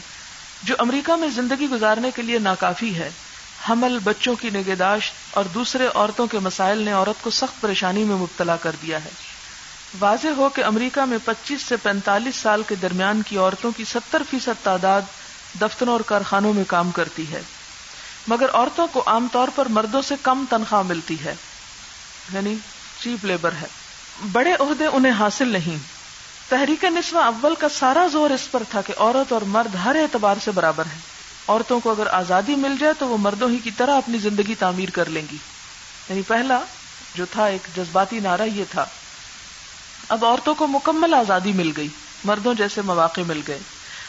جو 0.63 0.75
امریکہ 0.79 1.15
میں 1.15 1.27
زندگی 1.27 1.69
گزارنے 1.69 2.11
کے 2.15 2.21
لیے 2.21 2.39
ناکافی 2.39 2.95
ہے۔ 2.95 3.09
حمل، 3.69 3.97
بچوں 4.03 4.35
کی 4.35 4.49
نگہداشت 4.49 5.13
اور 5.31 5.45
دوسرے 5.45 5.87
عورتوں 5.95 6.27
کے 6.27 6.39
مسائل 6.39 6.77
نے 6.77 6.91
عورت 6.91 7.23
کو 7.23 7.29
سخت 7.29 7.61
پریشانی 7.61 8.03
میں 8.03 8.15
مبتلا 8.15 8.55
کر 8.55 8.71
دیا 8.81 9.05
ہے۔ 9.05 9.09
واضح 9.99 10.27
ہو 10.37 10.49
کہ 10.49 10.63
امریکہ 10.63 11.01
میں 11.01 11.17
پچیس 11.25 11.61
سے 11.61 11.75
پینتالیس 11.77 12.35
سال 12.35 12.63
کے 12.67 12.75
درمیان 12.75 13.21
کی 13.21 13.37
عورتوں 13.37 13.71
کی 13.77 13.83
ستر 13.83 14.21
فیصد 14.29 14.63
تعداد 14.63 15.01
دفتروں 15.61 15.93
اور 15.93 15.99
کارخانوں 15.99 16.53
میں 16.53 16.63
کام 16.67 16.91
کرتی 16.91 17.31
ہے۔ 17.31 17.41
مگر 18.27 18.45
عورتوں 18.53 18.87
کو 18.87 19.03
عام 19.05 19.27
طور 19.31 19.47
پر 19.55 19.65
مردوں 19.65 20.01
سے 20.01 20.15
کم 20.21 20.45
تنخواہ 20.49 20.81
ملتی 20.81 21.15
ہے 21.25 21.35
یعنی 22.33 22.55
چیپ 23.01 23.25
لیبر 23.25 23.51
ہے۔ 23.61 23.67
بڑے 24.31 24.53
عہدے 24.53 24.85
انہیں 24.85 25.13
حاصل 25.13 25.47
نہیں۔ 25.47 25.96
تحریک 26.49 26.85
نسواں 26.85 27.27
اول 27.27 27.55
کا 27.55 27.69
سارا 27.69 28.07
زور 28.11 28.29
اس 28.29 28.51
پر 28.51 28.63
تھا 28.69 28.81
کہ 28.81 28.93
عورت 28.97 29.33
اور 29.33 29.41
مرد 29.41 29.75
ہر 29.75 29.95
اعتبار 29.95 30.35
سے 30.43 30.51
برابر 30.51 30.85
ہیں۔ 30.85 31.01
عورتوں 31.47 31.79
کو 31.79 31.91
اگر 31.91 32.07
آزادی 32.07 32.55
مل 32.55 32.75
جائے 32.79 32.93
تو 32.99 33.07
وہ 33.07 33.17
مردوں 33.17 33.49
ہی 33.49 33.57
کی 33.57 33.71
طرح 33.71 33.97
اپنی 33.97 34.17
زندگی 34.17 34.55
تعمیر 34.55 34.89
کر 34.89 35.09
لیں 35.09 35.21
گی۔ 35.31 35.37
یعنی 36.09 36.21
پہلا 36.21 36.59
جو 37.15 37.25
تھا 37.31 37.45
ایک 37.45 37.67
جذباتی 37.75 38.19
نعرہ 38.19 38.41
یہ 38.41 38.63
تھا۔ 38.71 38.85
اب 40.09 40.25
عورتوں 40.25 40.55
کو 40.55 40.67
مکمل 40.67 41.13
آزادی 41.13 41.51
مل 41.51 41.71
گئی، 41.77 41.87
مردوں 42.23 42.53
جیسے 42.53 42.81
مواقع 42.81 43.21
مل 43.27 43.41
گئے۔ 43.47 43.59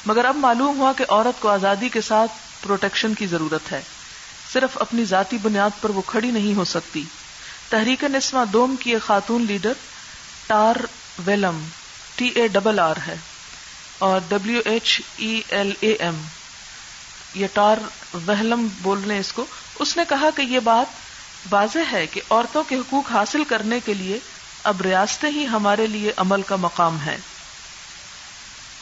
مگر 0.07 0.25
اب 0.25 0.37
معلوم 0.37 0.79
ہوا 0.79 0.93
کہ 0.93 1.05
عورت 1.09 1.41
کو 1.41 1.49
آزادی 1.49 1.89
کے 1.89 2.01
ساتھ 2.01 2.33
پروٹیکشن 2.63 3.15
کی 3.15 3.27
ضرورت 3.27 3.73
ہے۔ 3.73 3.83
صرف 4.53 4.79
اپنی 4.81 5.05
ذاتی 5.05 5.39
بنیاد 5.39 5.71
پر 5.81 5.91
وہ 5.91 6.03
کھڑی 6.07 6.31
نہیں 6.31 6.55
ہو 6.55 6.65
سکتی۔ 6.65 7.05
تحریک 7.69 8.05
نسواں 8.05 8.47
دوم 8.47 8.77
کی 8.77 8.93
ایک 8.93 9.03
خاتون 9.03 9.47
leader 9.47 9.73
Tarr 10.47 10.77
Whelam. 11.27 11.65
T 12.19 12.27
A 12.27 12.49
double 12.49 12.79
R 12.79 12.95
ہے 13.07 13.17
اور 13.99 14.21
W 14.29 14.61
H 14.65 15.01
E 15.17 15.41
L 15.49 15.73
A 15.81 15.93
M. 15.93 16.23
یہ 17.35 17.47
ٹار 17.53 17.77
وہلم 18.27 18.69
بول 18.83 19.01
رہے 19.09 19.19
اس 19.19 19.33
کو۔ 19.33 19.47
اس 19.79 19.97
نے 19.97 20.03
کہا 20.09 20.31
کہ 20.37 20.43
یہ 20.43 20.61
بات 20.61 20.87
واضح 21.51 21.79
ہے 21.93 22.07
کہ 22.07 22.21
عورتوں 22.31 22.63
کے 22.69 22.77
حقوق 22.77 23.11
حاصل 23.11 23.45
کرنے 23.45 23.81
کے 23.85 23.95
لیے 23.95 24.19
اب 24.65 24.83
ریاستیں 24.83 25.31
ہی 25.31 25.47
ہمارے 25.47 25.87
لیے 25.87 26.13
عمل 26.17 26.43
کا 26.43 26.57
مقام 26.57 27.01
ہے۔ 27.01 27.17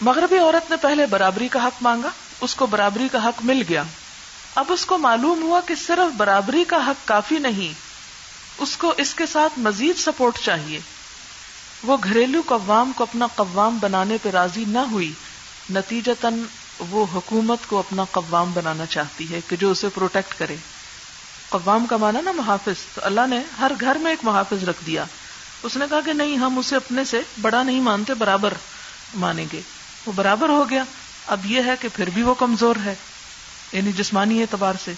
مغربی 0.01 0.39
عورت 0.39 0.71
نے 0.71 0.77
پہلے 0.77 1.07
برابری 1.07 1.49
کا 1.49 1.65
حق 1.65 1.83
مانگا، 1.83 2.09
اس 2.41 2.55
کو 2.55 2.67
برابری 2.67 3.09
کا 3.13 3.25
حق 3.25 3.45
مل 3.45 3.63
گیا۔ 3.69 3.83
اب 4.55 4.65
اس 4.69 4.87
کو 4.87 4.99
معلوم 4.99 5.43
ہوا 5.43 5.61
کہ 5.67 5.75
صرف 5.87 6.15
برابری 6.17 6.65
کا 6.69 6.77
حق 6.77 7.09
کافی 7.09 7.39
نہیں، 7.39 7.75
اس 8.59 8.77
کو 8.77 8.95
اس 8.97 9.15
کے 9.15 9.27
ساتھ 9.27 9.59
مزید 9.59 9.99
سپورٹ 9.99 10.39
چاہیے۔ 10.39 10.81
وہ 11.83 11.97
گھریلو 12.05 12.43
قوام 12.47 12.93
کو 12.97 13.03
اپنا 13.03 13.27
قوام 13.27 13.79
بنانے 13.79 14.17
پہ 14.23 14.29
راضی 14.31 14.65
نہ 14.65 14.79
ہوئی، 14.79 15.13
نتیجتاً 15.71 16.43
وہ 16.91 17.07
حکومت 17.15 17.59
کو 17.69 17.79
اپنا 17.79 18.05
قوام 18.05 18.53
بنانا 18.53 18.87
چاہتی 18.87 19.31
ہے 19.31 19.41
کہ 19.49 19.57
جو 19.57 19.71
اسے 19.71 19.89
پروٹیکٹ 19.89 20.39
کرے۔ 20.39 20.57
قوام 21.49 21.87
کا 21.87 21.97
مانا 21.97 22.21
نا 22.21 22.33
محافظ، 22.33 22.95
تو 22.95 23.01
اللہ 23.05 23.27
نے 23.27 23.41
ہر 23.61 23.73
گھر 23.81 23.97
میں 23.97 24.11
ایک 24.11 24.19
محافظ 24.23 24.65
رکھ 24.65 24.87
دیا۔ 24.87 25.05
اس 25.63 25.77
نے 25.77 25.85
کہا 25.91 26.01
کہ 26.01 26.13
نہیں، 26.13 26.37
ہم 26.37 26.59
اسے 26.59 26.77
اپنے 26.77 27.05
سے 27.05 27.21
بڑا 27.41 27.63
نہیں 27.63 27.81
مانتے، 27.81 28.15
برابر 28.15 28.55
مانیں 29.15 29.47
گے۔ 29.53 29.61
وہ 30.07 30.13
برابر 30.17 30.49
ہو 30.49 30.71
گیا۔ 30.71 30.85
اب 31.27 31.47
یہ 31.47 31.63
ہے 31.67 31.75
کہ 31.81 31.89
پھر 31.95 32.11
بھی 32.11 32.23
وہ 32.23 32.35
کمزور 32.35 32.77
ہے 32.85 32.95
یعنی 33.73 33.93
جسمانی 33.93 34.41
اعتبار 34.41 34.75
سے۔ 34.85 34.93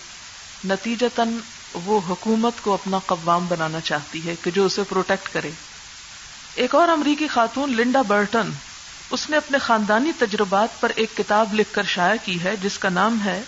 نتیجتاً 0.64 1.36
وہ 1.74 2.00
حکومت 2.08 2.52
کو 2.62 2.74
اپنا 2.74 2.98
قوام 2.98 3.46
بنانا 3.46 3.80
چاہتی 3.80 4.26
ہے 4.26 4.34
کہ 4.42 4.50
جو 4.50 4.66
اسے 4.66 4.82
پروٹیکٹ 4.88 5.32
کرے۔ 5.32 5.50
ایک 6.58 6.74
اور 6.74 6.88
امریکی 6.88 7.28
خاتون 7.28 7.76
لنڈا 7.76 8.02
برٹن، 8.02 8.50
اس 9.10 9.30
نے 9.30 9.36
اپنے 9.36 9.58
خاندانی 9.58 10.12
تجربات 10.18 10.80
پر 10.80 10.92
ایک 10.94 11.16
کتاب 11.16 11.54
لکھ 11.54 11.74
کر 11.74 11.82
شائع 11.82 12.16
کی 12.24 12.42
ہے، 12.42 12.56
جس 12.62 12.78
کا 12.78 12.88
نام 12.88 13.18
ہے 13.24 13.42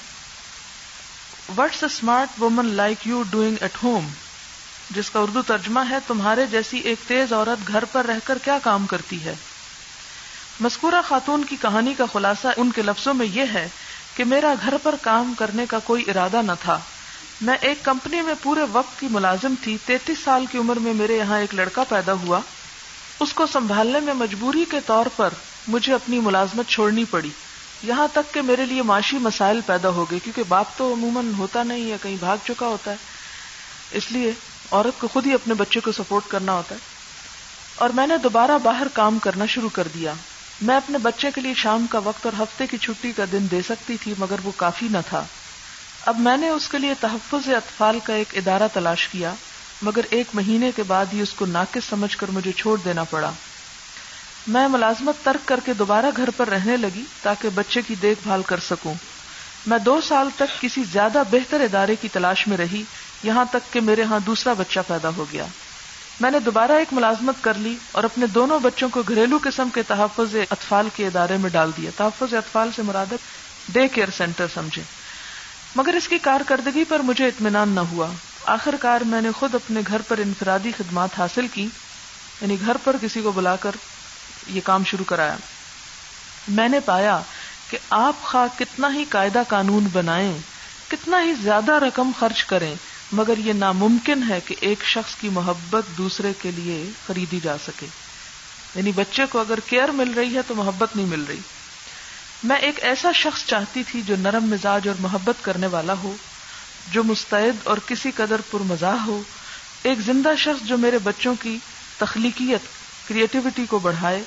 what's 1.57 1.83
a 1.83 1.87
smart 1.87 2.40
woman 2.40 2.67
like 2.67 3.07
you 3.07 3.23
doing 3.31 3.57
at 3.61 3.79
home 3.83 4.09
جس 4.90 5.11
کا 5.11 5.19
اردو 5.19 5.43
ترجمہ 5.43 5.81
ہے 5.90 5.99
تمہارے 6.07 6.47
جیسی 6.47 6.79
ایک 6.79 6.99
تیز 7.07 7.33
عورت 7.33 7.69
گھر 7.69 7.85
پر 7.85 8.07
رہ 8.07 8.19
کر 8.25 8.38
کیا 8.45 8.59
کام 8.62 8.87
کرتی 8.87 9.25
ہے؟ 9.25 9.35
مذکورہ 10.61 11.02
خاتون 11.09 11.45
کی 11.45 11.57
کہانی 11.62 11.95
کا 11.95 12.05
خلاصہ 12.12 12.49
ان 12.57 12.73
کے 12.73 12.83
لفظوں 12.83 13.14
میں 13.14 13.26
یہ 13.26 13.45
ہے 13.55 13.69
کہ 14.17 14.25
میرا 14.25 14.55
گھر 14.64 14.75
پر 14.83 14.95
کام 15.00 15.35
کرنے 15.38 15.67
کا 15.67 15.79
کوئی 15.79 16.05
ارادہ 16.07 16.43
نہ 16.43 16.52
تھا۔ 16.62 16.79
میں 17.40 17.57
ایک 17.61 17.85
کمپنی 17.85 18.21
میں 18.21 18.35
پورے 18.43 18.61
وقت 18.73 19.00
کی 19.00 19.07
ملازم 19.11 19.55
تھی، 19.62 19.76
تینتیس 19.87 20.19
سال 20.25 20.47
کی 20.47 20.59
عمر 20.59 20.76
میں 20.76 20.95
میرے 20.95 21.17
یہاں 21.17 21.38
ایک 21.38 21.55
لڑکا 21.55 21.85
پیدا 21.88 22.12
ہوا۔ 22.12 22.40
اس 23.21 23.33
کو 23.33 23.47
سنبھالنے 23.47 24.00
میں 24.00 24.15
مجبوری 24.15 24.65
کے 24.71 24.81
طور 24.87 25.07
پر 25.17 25.29
مجھے 25.69 25.95
اپنی 25.95 26.21
ملازمت 26.21 26.69
چھوڑنی 26.69 27.05
پڑی۔ 27.05 27.31
یہاں 27.83 28.09
تک 28.12 28.35
کہ 28.35 28.43
میرے 28.43 28.67
لیے 28.67 28.83
معاشی 28.83 29.19
مسائل 29.19 29.61
پیدا 29.67 29.89
ہو 29.89 30.11
گئے، 30.11 30.19
کیونکہ 30.19 30.43
باپ 30.49 30.67
تو 30.77 30.93
عموماً 30.93 31.33
ہوتا 31.39 31.62
نہیں 31.62 31.81
یا 31.81 31.97
کہیں 32.03 32.17
بھاگ 32.21 32.37
چکا 32.45 32.67
ہوتا 32.67 32.91
ہے۔ 32.91 32.97
اس 33.91 34.12
لیے 34.12 34.33
عورت 34.71 35.00
کو 35.00 35.09
خود 35.09 35.27
ہی 35.27 35.35
اپنے 35.35 35.55
بچے 35.55 35.81
کو 35.81 35.93
سپورٹ 35.93 36.25
کرنا 36.29 36.53
ہوتا 36.53 36.75
ہے۔ 36.75 36.81
اور 37.77 37.91
میں 37.91 38.07
نے 38.07 38.17
دوبارہ 38.17 38.59
باہر 38.62 38.87
کام 38.93 39.19
کرنا 39.19 39.47
شروع 39.47 39.69
کر 39.73 39.89
دیا۔ 39.95 40.12
میں 40.61 40.77
اپنے 40.77 40.99
بچے 40.99 41.31
کے 41.35 41.41
لیے 41.41 41.55
شام 41.55 41.87
کا 41.87 41.99
وقت 41.99 42.27
اور 42.27 42.43
ہفتے 42.43 42.67
کی 42.67 42.77
چھٹی 42.79 43.12
کا 43.12 43.25
دن 43.33 43.47
دے 43.50 43.62
سکتی 43.62 43.97
تھی، 43.97 44.15
مگر 44.19 44.37
وہ 44.45 44.53
کافی 44.57 44.89
نہ 44.91 44.99
تھا۔ 45.09 45.25
اب 46.07 46.19
میں 46.19 46.37
نے 46.37 46.49
اس 46.49 46.69
کے 46.69 46.79
لیے 46.79 46.95
تحفظ 47.00 47.49
اطفال 47.49 47.99
کا 48.05 48.15
ایک 48.15 48.37
ادارہ 48.37 48.69
تلاش 48.73 49.09
کیا۔ 49.09 49.35
مگر 49.83 50.01
ایک 50.11 50.35
مہینے 50.35 50.73
کے 50.73 50.83
بعد 50.83 51.07
ہی 51.13 51.21
اس 51.21 51.35
کو 51.35 51.47
ناقص 51.47 51.89
سمجھ 51.89 52.17
کر 52.17 52.29
مجھے 52.29 52.53
چھوڑ 52.53 52.79
دینا 52.79 53.05
پڑا۔ 53.05 53.33
میں 54.47 54.69
ملازمت 54.69 55.25
ترک 55.25 55.49
کر 55.49 55.61
کے 55.61 55.73
دوبارہ 55.75 56.07
گھر 56.17 56.31
پر 56.31 56.49
رہنے 56.49 56.77
لگی 56.77 57.05
تاکہ 57.23 57.49
بچے 57.49 57.83
کی 57.83 57.95
دیکھ 57.95 58.21
بھال 58.23 58.43
کر 58.43 58.59
سکوں۔ 58.59 58.95
میں 59.67 59.79
دو 59.79 60.01
سال 60.01 60.31
تک 60.31 60.61
کسی 60.61 60.83
زیادہ 60.83 61.23
بہتر 61.31 61.61
ادارے 61.61 61.97
کی 61.97 62.09
تلاش 62.09 62.47
میں 62.49 62.57
رہی، 62.57 62.85
یہاں 63.23 63.45
تک 63.45 63.73
کہ 63.73 63.81
میرے 63.81 64.03
ہاں 64.03 64.19
دوسرا 64.19 64.53
بچہ 64.53 64.81
پیدا 64.89 65.09
ہو 65.17 65.25
گیا۔ 65.31 65.47
میں 66.21 66.31
نے 66.31 66.39
دوبارہ 66.39 66.73
ایک 66.73 66.93
ملازمت 66.93 67.43
کر 67.45 67.55
لی 67.55 67.77
اور 67.93 68.05
اپنے 68.05 68.27
دونوں 68.27 68.59
بچوں 68.59 68.89
کو 68.89 69.03
گھریلو 69.03 69.39
قسم 69.43 69.69
کے 69.69 69.83
تحفظ 69.83 70.37
اطفال 70.51 70.89
کے 70.89 71.07
ادارے 71.07 71.37
میں 71.37 71.51
ڈال 71.51 71.71
دیا۔ 71.77 71.91
تحفظ 71.97 72.35
اطفال 72.35 72.71
سے 72.71 72.83
مرادت 72.83 73.21
ڈے 73.69 73.89
کیئر 73.89 74.11
سینٹر 74.11 74.47
سمجھے 74.47 74.83
مگر 75.77 75.95
اس 75.95 76.09
کی 76.09 76.19
کارکردگی 76.19 76.85
پر 76.85 77.01
مجھے 77.01 77.27
اطمینان 77.27 77.75
نہ 77.75 77.81
ہوا۔ 77.81 78.09
آخر 78.44 78.75
کار 78.80 79.00
میں 79.00 79.20
نے 79.20 79.30
خود 79.30 79.54
اپنے 79.54 79.80
گھر 79.87 80.02
پر 80.09 80.18
انفرادی 80.18 80.73
خدمات 80.78 81.11
حاصل 81.18 81.47
کی 81.49 81.68
یعنی 82.40 82.56
گھر 82.66 82.76
پر 82.85 82.97
کسی 83.00 83.23
کو 83.23 83.32
بلا 83.32 83.56
کر 83.56 83.70
یہ 84.47 84.61
کام 84.64 84.85
شروع 84.85 85.04
کرایا۔ 85.04 85.37
میں 86.49 86.68
نے 86.68 86.80
پایا 86.80 87.20
کہ 87.70 87.78
آپ 87.90 88.23
خواہ 88.23 88.59
کتنا 88.59 88.94
ہی 88.94 89.04
قاعدہ 89.09 89.42
قانون 89.49 89.88
بنائیں، 89.92 90.38
کتنا 90.88 91.23
ہی 91.23 91.35
زیادہ 91.35 91.73
رقم 91.73 92.11
خرچ 92.18 92.44
کریں، 92.44 92.75
مگر 93.12 93.38
یہ 93.38 93.52
ناممکن 93.52 94.23
ہے 94.28 94.40
کہ 94.47 94.54
ایک 94.61 94.85
شخص 94.85 95.14
کی 95.20 95.28
محبت 95.28 95.99
دوسرے 95.99 96.32
کے 96.42 96.50
لیے 96.50 96.90
خریدی 97.06 97.40
جا 97.42 97.56
سکے۔ 97.66 97.87
یعنی 98.75 98.92
بچے 98.92 99.26
کو 99.26 99.38
اگر 99.38 99.59
کیئر 99.66 99.88
مل 99.88 100.12
رہی 100.12 100.35
ہے 100.35 100.40
تو 100.47 100.54
محبت 100.54 100.97
نہیں 100.97 101.06
مل 101.06 101.25
رہی۔ 101.28 101.38
میں 102.44 102.56
ایک 102.56 102.85
ایسا 102.85 103.12
شخص 103.12 103.47
چاہتی 103.47 103.82
تھی 103.82 104.02
جو 104.02 104.16
نرم 104.18 104.44
مزاج 104.44 104.88
اور 104.88 104.97
محبت 105.00 105.44
کرنے 105.44 105.66
والا 105.66 105.92
ہو۔ 105.92 106.16
جو 106.93 107.05
مستعد 107.05 107.59
اور 107.65 107.79
کسی 107.87 108.11
قدر 108.11 108.41
پر 108.51 108.61
مزاح 108.61 108.97
ہو، 109.07 109.23
ایک 109.83 109.99
زندہ 110.01 110.29
شخص 110.39 110.67
جو 110.67 110.79
میرے 110.79 110.99
بچوں 110.99 111.35
کی 111.43 111.59
تخلیقیت 111.99 112.61
کریٹیوٹی 113.09 113.67
کو 113.67 113.79
بڑھائے، 113.79 114.23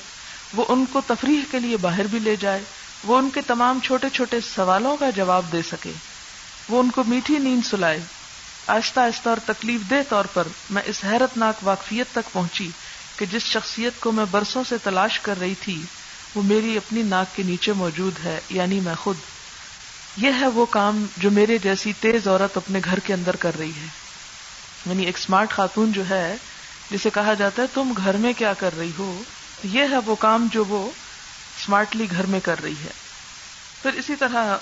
وہ 0.54 0.64
ان 0.68 0.84
کو 0.92 1.00
تفریح 1.06 1.40
کے 1.50 1.60
لیے 1.60 1.76
باہر 1.76 2.06
بھی 2.10 2.18
لے 2.18 2.36
جائے، 2.36 2.60
وہ 3.04 3.18
ان 3.18 3.30
کے 3.34 3.40
تمام 3.46 3.78
چھوٹے 3.84 4.08
چھوٹے 4.12 4.40
سوالوں 4.40 4.96
کا 4.96 5.10
جواب 5.10 5.44
دے 5.52 5.62
سکے، 5.62 5.92
وہ 6.68 6.82
ان 6.82 6.90
کو 6.90 7.04
میٹھی 7.04 7.38
نیند 7.38 7.66
سلائے۔ 7.66 8.00
آہستہ 8.66 9.00
آہستہ 9.00 9.28
اور 9.28 9.36
تکلیف 9.46 9.80
دہ 9.90 10.02
طور 10.08 10.24
پر 10.24 10.48
میں 10.70 10.82
اس 10.86 11.04
حیرت 11.04 11.36
ناک 11.36 11.54
واقفیت 11.62 12.06
تک 12.12 12.32
پہنچی 12.32 12.70
کہ 13.18 13.26
جس 13.26 13.42
شخصیت 13.42 14.00
کو 14.00 14.12
میں 14.12 14.24
برسوں 14.30 14.64
سے 14.68 14.76
تلاش 14.78 15.20
کر 15.20 15.40
رہی 15.40 15.54
تھی، 15.60 15.82
وہ 16.34 16.42
میری 16.42 16.76
اپنی 16.76 17.02
ناک 17.02 17.36
کے 17.36 17.42
نیچے 17.42 17.72
موجود 17.72 18.12
ہے 18.24 18.40
یعنی 18.50 18.80
میں 18.80 18.94
خود۔ 18.94 19.16
یہ 20.16 20.30
ہے 20.40 20.46
وہ 20.46 20.66
کام 20.66 21.06
جو 21.16 21.30
میرے 21.30 21.58
جیسی 21.58 21.92
تیز 22.00 22.28
عورت 22.28 22.56
اپنے 22.56 22.80
گھر 22.84 22.98
کے 22.98 23.14
اندر 23.14 23.36
کر 23.36 23.58
رہی 23.58 23.70
ہے۔ 23.70 23.86
یعنی 24.86 25.06
ایک 25.06 25.16
اسمارٹ 25.18 25.50
خاتون 25.50 25.92
جو 25.92 26.08
ہے، 26.08 26.36
جسے 26.90 27.10
کہا 27.14 27.34
جاتا 27.34 27.62
ہے، 27.62 27.66
تم 27.74 27.92
گھر 27.96 28.16
میں 28.16 28.32
کیا 28.32 28.52
کر 28.52 28.76
رہی 28.78 28.90
ہو؟ 28.98 29.22
یہ 29.64 29.82
ہے 29.90 29.98
وہ 30.06 30.14
کام 30.14 30.48
جو 30.52 30.64
وہ 30.64 30.90
اسمارٹلی 31.60 32.06
گھر 32.10 32.26
میں 32.26 32.40
کر 32.40 32.62
رہی 32.62 32.74
ہے۔ 32.84 32.90
پھر 33.82 33.92
اسی 33.92 34.16
طرح 34.16 34.56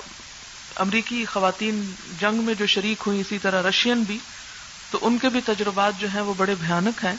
امریکی 0.77 1.25
خواتین 1.25 1.93
جنگ 2.21 2.35
میں 2.35 2.55
جو 2.55 2.67
شریک 2.67 3.03
ہوئی 3.07 3.21
اسی 3.21 3.39
طرح 3.39 3.69
رشین 3.69 4.03
بھی۔ 4.03 4.19
تو 4.91 4.99
ان 5.03 5.19
کے 5.19 5.29
بھی 5.29 5.41
تجربات 5.47 5.93
جو 5.99 6.09
ہیں 6.15 6.21
وہ 6.21 6.35
بڑے 6.37 6.55
بھیانک 6.55 7.05
ہیں۔ 7.05 7.15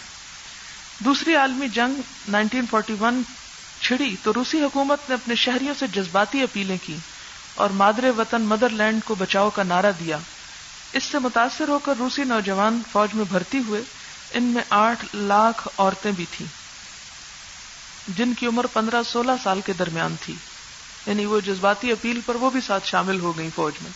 دوسری 0.99 1.35
عالمی 1.35 1.67
جنگ 1.67 2.01
1941 2.27 3.21
چھڑی۔ 3.81 4.15
تو 4.23 4.33
روسی 4.33 4.61
حکومت 4.61 4.99
نے 5.09 5.15
اپنے 5.15 5.35
شہریوں 5.35 5.73
سے 5.79 5.87
جذباتی 5.87 6.41
اپیلیں 6.41 6.77
کی۔ 6.85 6.97
اور 7.55 7.69
مادر 7.69 8.03
وطن 8.17 8.41
مدر 8.41 8.69
لینڈ 8.69 9.03
کو 9.03 9.15
بچاؤ 9.15 9.50
کا 9.50 9.63
نعرہ 9.63 9.91
دیا۔ 10.00 10.17
اس 10.93 11.03
سے 11.03 11.19
متاثر 11.19 11.67
ہو 11.67 11.79
کر 11.79 11.93
روسی 12.00 12.24
نوجوان 12.24 12.81
فوج 12.91 13.15
میں 13.15 13.25
بھرتی 13.29 13.60
ہوئے، 13.67 13.81
ان 14.33 14.43
میں 14.43 14.63
آٹھ 14.69 15.15
لاکھ 15.15 15.67
عورتیں 15.77 16.12
بھی 16.12 16.25
تھیں۔ 16.31 16.48
جن 18.07 18.33
کی 18.33 18.48
عمر 18.48 18.65
پندرہ 18.65 19.03
سولہ 19.03 19.31
سال 19.43 19.62
کے 19.62 19.74
درمیان 19.74 20.15
تھی۔ 20.22 20.36
یعنی 21.07 21.25
وہ 21.25 21.39
جذباتی 21.39 21.91
اپیل 21.91 22.19
پر 22.25 22.36
وہ 22.36 22.50
بھی 22.50 22.62
ساتھ 22.62 22.88
شامل 22.88 23.19
ہو 23.19 23.38
گئی 23.38 23.50
فوج 23.55 23.74
میں۔ 23.81 23.91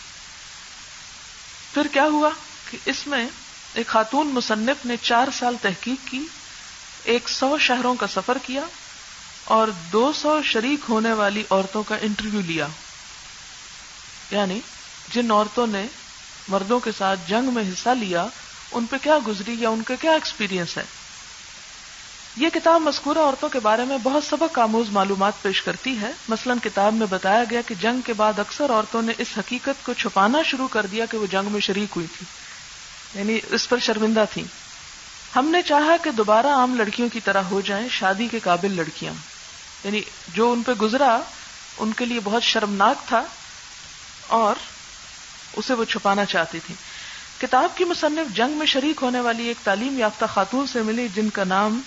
پھر 1.74 1.86
کیا 1.92 2.04
ہوا 2.04 2.28
کہ 2.70 2.78
اس 2.84 3.06
میں 3.06 3.26
ایک 3.74 3.86
خاتون 3.86 4.26
مصنف 4.26 4.86
نے 4.86 4.96
چار 5.02 5.28
سال 5.38 5.56
تحقیق 5.62 6.10
کی، 6.10 6.26
ایک 7.04 7.28
سو 7.28 7.58
شہروں 7.58 7.94
کا 7.94 8.06
سفر 8.06 8.38
کیا 8.42 8.62
اور 9.44 9.68
دو 9.92 10.12
سو 10.12 10.42
شریک 10.42 10.80
ہونے 10.88 11.12
والی 11.12 11.42
عورتوں 11.50 11.82
کا 11.82 11.94
انٹرویو 12.00 12.40
لیا۔ 12.40 12.66
یعنی 14.30 14.60
جن 15.12 15.30
عورتوں 15.30 15.66
نے 15.66 15.86
مردوں 16.48 16.80
کے 16.80 16.90
ساتھ 16.98 17.20
جنگ 17.28 17.54
میں 17.54 17.62
حصہ 17.62 17.88
لیا، 17.88 18.26
ان 18.72 18.86
پہ 18.86 18.96
کیا 19.02 19.18
گزری 19.26 19.54
یا 19.58 19.68
ان 19.68 19.82
کا 19.82 19.94
کیا 20.00 20.12
ایکسپیرینس 20.12 20.76
ہے؟ 20.76 20.84
یہ 22.36 22.48
کتاب 22.54 22.80
مذکورہ 22.80 23.18
عورتوں 23.18 23.48
کے 23.48 23.60
بارے 23.60 23.84
میں 23.84 23.98
بہت 24.02 24.24
سبق 24.24 24.58
آموز 24.58 24.90
معلومات 24.90 25.32
پیش 25.42 25.62
کرتی 25.62 26.00
ہے۔ 26.00 26.10
مثلا 26.28 26.54
کتاب 26.62 26.94
میں 26.94 27.06
بتایا 27.10 27.44
گیا 27.50 27.60
کہ 27.66 27.74
جنگ 27.80 28.00
کے 28.00 28.12
بعد 28.12 28.38
اکثر 28.38 28.70
عورتوں 28.70 29.02
نے 29.02 29.12
اس 29.18 29.26
حقیقت 29.38 29.86
کو 29.86 29.92
چھپانا 29.92 30.42
شروع 30.42 30.68
کر 30.68 30.86
دیا 30.86 31.06
کہ 31.06 31.18
وہ 31.18 31.26
جنگ 31.26 31.52
میں 31.52 31.60
شریک 31.60 31.88
ہوئی 31.96 32.06
تھی 32.18 32.26
یعنی 33.18 33.38
اس 33.50 33.68
پر 33.68 33.78
شرمندہ 33.78 34.24
تھی 34.32 34.44
ہم 35.36 35.48
نے 35.48 35.62
چاہا 35.62 35.96
کہ 36.02 36.10
دوبارہ 36.10 36.46
عام 36.46 36.74
لڑکیوں 36.74 37.08
کی 37.12 37.20
طرح 37.20 37.42
ہو 37.42 37.60
جائیں، 37.60 37.88
شادی 37.88 38.28
کے 38.30 38.38
قابل 38.38 38.72
لڑکیاں۔ 38.76 39.12
یعنی 39.84 40.00
جو 40.34 40.52
ان 40.52 40.62
پہ 40.62 40.72
گزرا، 40.72 41.18
ان 41.78 41.92
کے 41.92 42.04
لیے 42.04 42.20
بہت 42.24 42.42
شرمناک 42.42 43.08
تھا۔ 43.08 43.22
اور 44.28 44.54
اسے 45.56 45.74
وہ 45.74 45.84
چھپانا 45.84 46.24
چاہتی 46.24 46.58
تھی۔ 46.66 46.74
کتاب 47.40 47.76
کی 47.76 47.84
مصنف 47.84 48.36
جنگ 48.36 48.52
میں 48.52 48.66
شریک 48.66 49.02
ہونے 49.02 49.20
والی 49.20 49.46
ایک 49.46 49.56
تعلیم 49.64 49.98
یافتہ 49.98 50.24
خاتون 50.34 50.66
سے 50.66 50.82
ملی 50.82 51.08
جن 51.14 51.30
کا 51.30 51.44
نام 51.44 51.80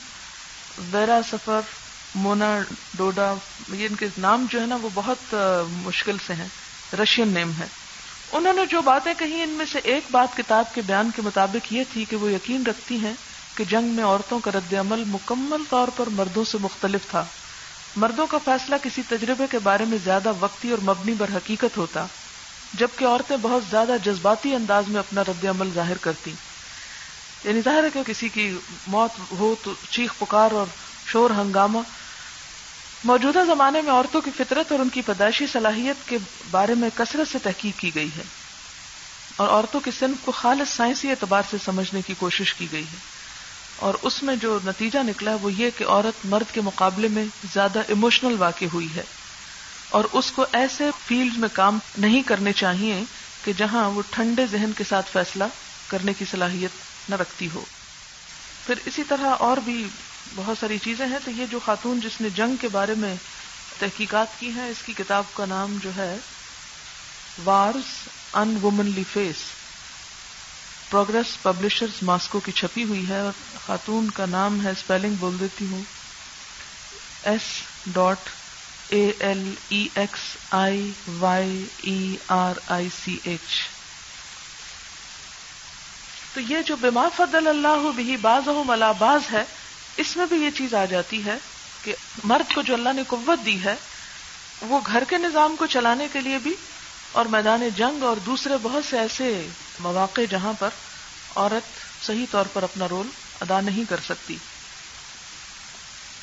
ویرا 0.91 1.19
سفر 1.31 1.59
مونا 2.15 2.59
ڈوڈا، 2.93 3.33
یہ 3.73 3.87
ان 3.89 3.95
کے 3.95 4.07
نام 4.17 4.45
جو 4.49 4.61
ہے 4.61 4.65
نا 4.65 4.77
وہ 4.81 4.89
بہت 4.93 5.35
مشکل 5.69 6.17
سے 6.27 6.33
ہیں۔ 6.33 6.47
رشین 7.03 7.27
نیم 7.27 7.51
ہے۔ 7.59 7.67
انہوں 8.31 8.53
نے 8.53 8.65
جو 8.65 8.81
باتیں 8.81 9.13
کہی 9.17 9.41
ان 9.41 9.49
میں 9.49 9.65
سے 9.71 9.79
ایک 9.83 10.03
بات 10.11 10.37
کتاب 10.37 10.73
کے 10.73 10.81
بیان 10.81 11.09
کے 11.15 11.21
مطابق 11.21 11.73
یہ 11.73 11.83
تھی 11.93 12.05
کہ 12.05 12.15
وہ 12.15 12.31
یقین 12.31 12.63
رکھتی 12.65 12.97
ہیں 12.97 13.13
کہ 13.55 13.63
جنگ 13.63 13.83
میں 13.83 14.03
عورتوں 14.03 14.39
کا 14.39 14.51
رد 14.51 14.73
عمل 14.73 15.03
مکمل 15.07 15.63
طور 15.69 15.87
پر 15.95 16.09
مردوں 16.09 16.43
سے 16.43 16.57
مختلف 16.61 17.01
تھا۔ 17.11 17.25
مردوں 17.95 18.27
کا 18.27 18.37
فیصلہ 18.45 18.75
کسی 18.83 19.01
تجربے 19.09 19.43
کے 19.51 19.59
بارے 19.59 19.85
میں 19.85 19.97
زیادہ 20.03 20.31
وقتی 20.39 20.71
اور 20.71 20.79
مبنی 20.83 21.13
بر 21.13 21.27
حقیقت 21.35 21.77
ہوتا۔ 21.77 22.05
جبکہ 22.73 23.05
عورتیں 23.05 23.37
بہت 23.37 23.63
زیادہ 23.69 23.95
جذباتی 24.03 24.55
انداز 24.55 24.87
میں 24.87 24.99
اپنا 24.99 25.21
رد 25.21 25.45
عمل 25.45 25.69
ظاہر 25.75 25.97
کرتی 25.97 26.31
یعنی 27.43 27.61
ظاہر 27.65 27.83
ہے 27.83 27.89
کہ 27.93 28.03
کسی 28.03 28.29
کی 28.29 28.57
موت 28.87 29.31
ہو 29.31 29.55
تو 29.63 29.73
چیخ 29.89 30.13
پکار 30.19 30.51
اور 30.51 30.65
شور 31.07 31.29
ہنگامہ۔ 31.29 31.79
موجودہ 33.03 33.39
زمانے 33.47 33.81
میں 33.81 33.91
عورتوں 33.93 34.21
کی 34.21 34.31
فطرت 34.37 34.71
اور 34.71 34.79
ان 34.79 34.89
کی 34.89 35.01
پیدائشی 35.01 35.47
صلاحیت 35.47 36.09
کے 36.09 36.17
بارے 36.51 36.75
میں 36.75 36.89
کثرت 36.95 37.31
سے 37.31 37.39
تحقیق 37.39 37.79
کی 37.79 37.95
گئی 37.95 38.09
ہے۔ 38.17 38.23
اور 39.35 39.47
عورتوں 39.47 39.79
کی 39.79 39.91
صنف 39.99 40.25
کو 40.25 40.31
خالص 40.31 40.69
سائنسی 40.69 41.09
اعتبار 41.09 41.41
سے 41.51 41.57
سمجھنے 41.65 42.01
کی 42.01 42.13
کوشش 42.19 42.53
کی 42.53 42.67
گئی 42.71 42.83
ہے۔ 42.83 42.97
اور 43.75 43.93
اس 44.01 44.23
میں 44.23 44.35
جو 44.35 44.59
نتیجہ 44.65 44.99
نکلا 44.99 45.35
وہ 45.41 45.53
یہ 45.53 45.69
کہ 45.77 45.85
عورت 45.87 46.25
مرد 46.25 46.53
کے 46.53 46.61
مقابلے 46.61 47.07
میں 47.07 47.25
زیادہ 47.53 47.81
ایموشنل 47.87 48.35
واقع 48.39 48.65
ہوئی 48.73 48.87
ہے۔ 48.95 49.03
اور 49.91 50.03
اس 50.11 50.31
کو 50.31 50.45
ایسے 50.51 50.89
فیلڈ 51.05 51.37
میں 51.37 51.49
کام 51.53 51.79
نہیں 51.97 52.21
کرنے 52.21 52.53
چاہیے 52.53 53.03
کہ 53.45 53.53
جہاں 53.53 53.89
وہ 53.89 54.01
ٹھنڈے 54.09 54.45
ذہن 54.45 54.71
کے 54.77 54.83
ساتھ 54.83 55.09
فیصلہ 55.11 55.43
کرنے 55.87 56.13
کی 56.13 56.25
صلاحیت 56.31 56.71
نہ 57.09 57.15
رکھتی 57.15 57.49
ہو۔ 57.55 57.65
پھر 58.65 58.75
اسی 58.85 59.03
طرح 59.03 59.35
اور 59.39 59.57
بھی 59.57 59.87
بہت 60.35 60.57
ساری 60.57 60.77
چیزیں 60.77 61.07
ہیں، 61.07 61.19
تو 61.25 61.31
یہ 61.31 61.45
جو 61.45 61.59
خاتون 61.65 61.99
جس 61.99 62.21
نے 62.21 62.29
جنگ 62.29 62.55
کے 62.55 62.67
بارے 62.67 62.93
میں 62.93 63.15
تحقیقات 63.79 64.39
کی 64.39 64.51
ہیں، 64.51 64.67
اس 64.67 64.77
کی 64.85 64.93
کتاب 64.93 65.23
کا 65.33 65.45
نام 65.45 65.77
جو 65.83 65.89
ہے 65.95 66.17
wars 67.45 68.07
in 68.33 68.57
womanly 68.61 69.03
face 69.13 69.35
Progress 70.89 71.41
Publishers 71.41 72.03
Moscow 72.03 72.39
کی 72.39 72.51
چھپی 72.51 72.83
ہوئی 72.83 73.09
ہے 73.09 73.19
اور 73.19 73.31
خاتون 73.67 74.09
کا 74.09 74.25
نام 74.25 74.65
ہے 74.65 74.71
اسپیلنگ 74.71 75.15
بول 75.19 75.37
دیتی 75.39 75.65
ہوں۔ 75.71 75.81
S 77.23 77.41
dot 77.87 78.17
A 78.91 79.11
L 79.19 79.53
E 79.69 79.87
X 79.95 80.21
I 80.51 80.91
Y 81.19 81.65
E 81.81 82.15
R 82.27 82.59
I 82.67 82.89
C 83.03 83.17
H 83.23 83.59
تو 86.33 86.41
یہ 86.41 86.61
جو 86.65 86.75
بما 86.75 87.07
فضل 87.15 87.47
اللہ 87.47 87.89
بھی 87.95 88.17
باز 88.17 88.47
ملا 88.67 88.91
باز 88.91 89.21
ہے، 89.31 89.43
اس 89.97 90.17
میں 90.17 90.25
بھی 90.25 90.37
یہ 90.37 90.49
چیز 90.57 90.73
آ 90.73 90.85
جاتی 90.85 91.25
ہے 91.25 91.35
کہ 91.83 91.95
مرد 92.23 92.53
کو 92.53 92.61
جو 92.61 92.73
اللہ 92.73 92.93
نے 92.93 93.01
قوت 93.07 93.45
دی 93.45 93.63
ہے، 93.63 93.75
وہ 94.61 94.79
گھر 94.85 95.03
کے 95.09 95.17
نظام 95.17 95.55
کو 95.55 95.65
چلانے 95.65 96.07
کے 96.13 96.21
لیے 96.21 96.37
بھی 96.37 96.55
اور 97.11 97.25
میدان 97.25 97.67
جنگ 97.75 98.03
اور 98.03 98.17
دوسرے 98.17 98.53
بہت 98.61 98.85
سے 98.89 98.99
ایسے 98.99 99.47
مواقع 99.79 100.21
جہاں 100.29 100.53
پر 100.59 100.69
عورت 101.35 101.79
صحیح 102.05 102.25
طور 102.31 102.45
پر 102.53 102.63
اپنا 102.63 102.87
رول 102.87 103.07
ادا 103.41 103.61
نہیں 103.61 103.89
کر 103.89 103.99
سکتی۔ 104.05 104.37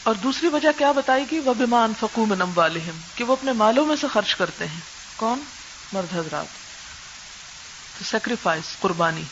اور 0.09 0.17
دوسری 0.17 0.49
وجہ 0.49 0.69
کیا 0.79 0.93
بتائی 0.93 1.25
گی؟ 1.31 1.39
وہ 1.39 1.55
بیمان 1.55 1.93
فکوم 2.01 2.35
نم 2.35 2.53
والم 2.55 2.99
کہ 3.15 3.25
وہ 3.25 3.33
اپنے 3.33 3.53
مالوں 3.53 3.87
میں 3.87 3.97
سے 3.97 4.07
خرچ 4.13 4.35
کرتے 4.35 4.67
ہیں۔ 4.67 4.81
کون؟ 5.17 5.41
مرد 5.93 6.15
حضرات۔ 6.17 6.47
سیکریفائس 8.11 8.77
قربانی۔ 8.81 9.23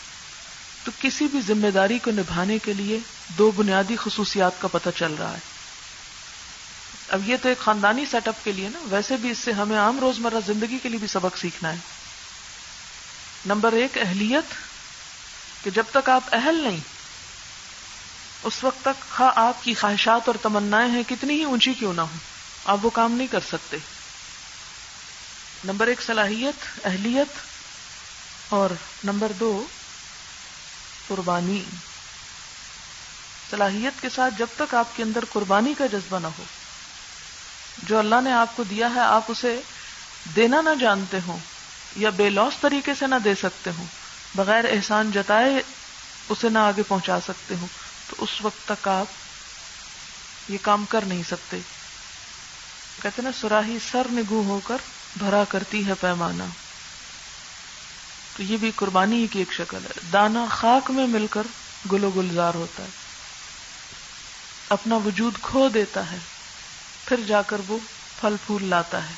تو 0.85 0.91
کسی 1.01 1.27
بھی 1.27 1.41
ذمہ 1.41 1.71
داری 1.71 1.99
کو 1.99 2.11
نبھانے 2.11 2.59
کے 2.59 2.73
لیے 2.73 2.99
دو 3.29 3.51
بنیادی 3.51 3.97
خصوصیات 3.97 4.53
کا 4.59 4.69
پتہ 4.69 4.89
چل 4.97 5.15
رہا 5.19 5.33
ہے۔ 5.33 5.39
اب 7.09 7.29
یہ 7.29 7.37
تو 7.43 7.49
ایک 7.49 7.59
خاندانی 7.59 8.05
سیٹ 8.11 8.29
اپ 8.29 8.45
کے 8.45 8.53
لیے 8.53 8.69
نا، 8.69 8.79
ویسے 8.83 9.17
بھی 9.17 9.31
اس 9.31 9.39
سے 9.39 9.53
ہمیں 9.53 9.79
عام 9.79 9.99
روزمرہ 10.01 10.39
زندگی 10.47 10.79
کے 10.83 10.89
لیے 10.89 10.99
بھی 10.99 11.07
سبق 11.07 11.39
سیکھنا 11.39 11.73
ہے۔ 11.73 11.79
نمبر 13.47 13.73
ایک، 13.73 13.99
اہلیت۔ 13.99 14.53
کہ 15.65 15.71
جب 15.71 15.85
تک 15.93 16.09
آپ 16.09 16.23
اہل 16.33 16.55
نہیں 16.55 16.96
اس 18.43 18.65
وقت 18.65 18.85
تک 18.85 19.17
خواہ 19.17 19.31
آپ 19.37 19.65
کی 19.65 19.75
خواہشات 19.75 20.21
اور 20.27 20.35
تمنا 20.43 20.87
ہیں، 20.87 21.03
کتنی 21.09 21.35
ہی 21.35 21.45
اونچی 21.45 21.73
کیوں 21.75 21.95
نہ 21.95 22.01
ہو 22.01 22.17
آپ 22.65 22.79
وہ 22.83 22.91
کام 22.91 23.13
نہیں 23.13 23.27
کر 23.27 23.41
سکتے۔ 23.49 23.77
نمبر 25.65 25.87
ایک، 25.87 26.03
صلاحیت، 26.03 26.87
اہلیت۔ 26.87 27.39
اور 28.49 28.71
نمبر 29.05 29.33
دو، 29.41 29.65
قربانی۔ 31.09 31.63
صلاحیت 33.51 34.03
کے 34.03 34.09
ساتھ 34.15 34.35
جب 34.39 34.47
تک 34.57 34.75
آپ 34.75 34.97
کے 34.97 35.03
اندر 35.03 35.25
قربانی 35.33 35.75
کا 35.79 35.87
جذبہ 35.87 36.19
نہ 36.19 36.27
ہو، 36.27 36.45
جو 37.83 37.99
اللہ 37.99 38.21
نے 38.25 38.33
آپ 38.33 38.57
کو 38.57 38.63
دیا 38.63 38.89
ہے، 38.95 39.01
آپ 39.01 39.25
اسے 39.29 39.61
دینا 40.37 40.61
نہ 40.61 40.71
جانتے 40.81 41.19
ہوں 41.27 41.39
یا 41.97 42.11
بے 42.11 42.31
لوس 42.31 42.55
طریقے 42.61 42.93
سے 42.99 43.07
نہ 43.07 43.15
دے 43.25 43.35
سکتے 43.35 43.71
ہوں، 43.79 43.85
بغیر 44.35 44.65
احسان 44.65 45.11
جتائے 45.11 45.63
اسے 46.29 46.49
نہ 46.49 46.59
آگے 46.59 46.83
پہنچا 46.89 47.19
سکتے 47.21 47.55
ہوں۔ 47.61 47.86
تو 48.09 48.17
اس 48.19 48.31
وقت 48.41 48.69
تک 48.69 48.89
آپ 48.89 49.07
یہ 50.49 50.59
کام 50.63 50.85
کر 50.85 51.05
نہیں 51.05 51.23
سکتے۔ 51.23 51.59
کہتے 53.03 53.23
نا، 53.23 53.31
سراہی 53.41 53.79
سر 53.91 54.07
نگو 54.11 54.43
ہو 54.43 54.61
کر 54.65 54.77
بھرا 55.17 55.45
کرتی 55.45 55.87
ہے 55.87 55.93
پیمانہ۔ 56.01 56.43
تو 58.37 58.43
یہ 58.43 58.57
بھی 58.57 58.71
قربانی 58.77 59.27
کی 59.27 59.39
ایک 59.39 59.53
شکل 59.53 59.77
ہے۔ 59.77 60.11
دانا 60.13 60.47
خاک 60.51 60.91
میں 60.91 61.07
مل 61.07 61.27
کر 61.27 61.43
گلو 61.93 62.11
گلزار 62.11 62.55
ہوتا 62.55 62.83
ہے۔ 62.83 62.89
اپنا 64.71 64.97
وجود 64.97 65.35
کھو 65.43 65.69
دیتا 65.69 66.11
ہے، 66.11 66.19
پھر 67.05 67.21
جا 67.27 67.43
کر 67.43 67.61
وہ 67.69 67.79
پھل 68.21 68.37
پھول 68.47 68.65
لاتا 68.65 69.09
ہے۔ 69.09 69.15